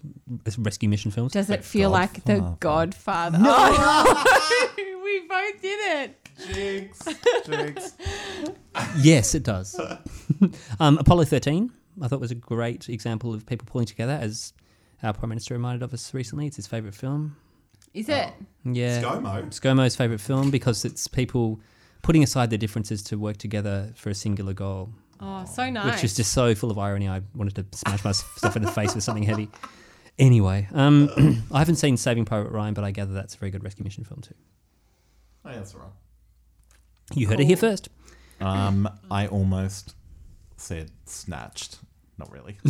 [0.58, 1.32] rescue mission films.
[1.32, 3.38] Does it feel like the Godfather.
[3.38, 3.38] Godfather?
[3.42, 4.84] Oh, no!
[5.04, 6.28] we both did it.
[6.52, 7.08] Jinx.
[7.46, 7.96] Jinx.
[8.98, 9.78] yes, it does.
[10.80, 11.70] um, Apollo 13,
[12.02, 14.52] I thought was a great example of people pulling together, as
[15.02, 16.46] our prime minister reminded of us recently.
[16.46, 17.36] It's his favourite film.
[17.92, 18.32] Is it?
[18.64, 19.46] Yeah, ScoMo.
[19.46, 21.60] ScoMo's favourite film because it's people
[22.02, 24.90] putting aside their differences to work together for a singular goal.
[25.26, 25.94] Oh, so nice.
[25.94, 27.08] which is just so full of irony.
[27.08, 29.48] I wanted to smash myself in the face with something heavy.
[30.18, 31.08] Anyway, um,
[31.50, 34.04] I haven't seen Saving Private Ryan, but I gather that's a very good rescue mission
[34.04, 34.34] film too.
[35.46, 35.90] Oh, yeah, that's all right.
[37.14, 37.88] You heard it here first.
[38.40, 39.94] Um, I almost
[40.56, 41.78] said snatched.
[42.18, 42.58] Not really.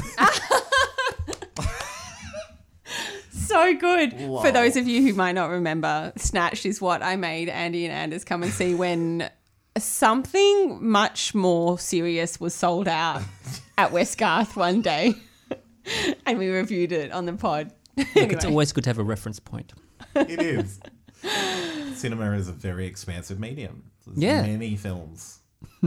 [3.31, 4.13] so good.
[4.21, 4.43] Wow.
[4.43, 7.93] For those of you who might not remember, Snatched is what I made Andy and
[7.93, 9.29] Anders come and see when
[9.79, 13.23] something much more serious was sold out
[13.79, 15.15] at Westgarth one day.
[16.27, 17.73] and we reviewed it on the pod.
[17.97, 19.73] Look, it's always good to have a reference point.
[20.15, 20.81] it is.
[21.95, 23.91] Cinema is a very expansive medium.
[24.07, 24.43] There's Yeah.
[24.43, 25.41] many films.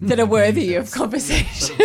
[0.00, 1.76] that are worthy of conversation.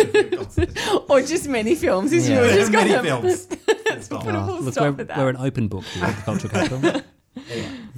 [1.08, 2.40] or just many films, as Yeah.
[2.40, 3.46] were just many films.
[3.46, 4.24] Full stop.
[4.24, 5.18] Put a full Look, stop we're, with that.
[5.18, 7.02] we're an open book here at the Cultural Capital.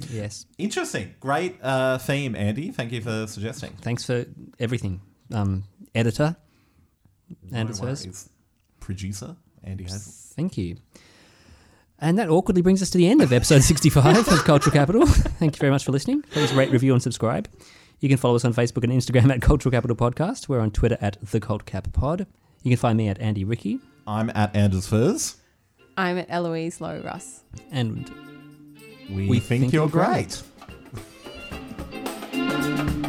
[0.09, 0.45] Yes.
[0.57, 1.15] Interesting.
[1.19, 2.71] Great uh, theme, Andy.
[2.71, 3.71] Thank you for suggesting.
[3.81, 4.25] Thanks for
[4.59, 5.01] everything,
[5.33, 5.63] um,
[5.95, 6.35] editor.
[7.51, 8.29] Anders No Hurst.
[8.79, 10.13] Producer, Andy Hazel.
[10.35, 10.77] Thank you.
[11.99, 15.05] And that awkwardly brings us to the end of episode 65 of Cultural Capital.
[15.07, 16.21] Thank you very much for listening.
[16.23, 17.47] Please rate, review, and subscribe.
[17.99, 20.49] You can follow us on Facebook and Instagram at Cultural Capital Podcast.
[20.49, 22.27] We're on Twitter at The Cult Cap Pod.
[22.63, 23.79] You can find me at Andy Ricky.
[24.05, 25.37] I'm at Anders Furze.
[25.95, 27.43] I'm at Eloise Lowe Russ.
[27.71, 28.11] And
[29.09, 30.41] We, We think, think you're you're great.
[32.31, 33.02] great.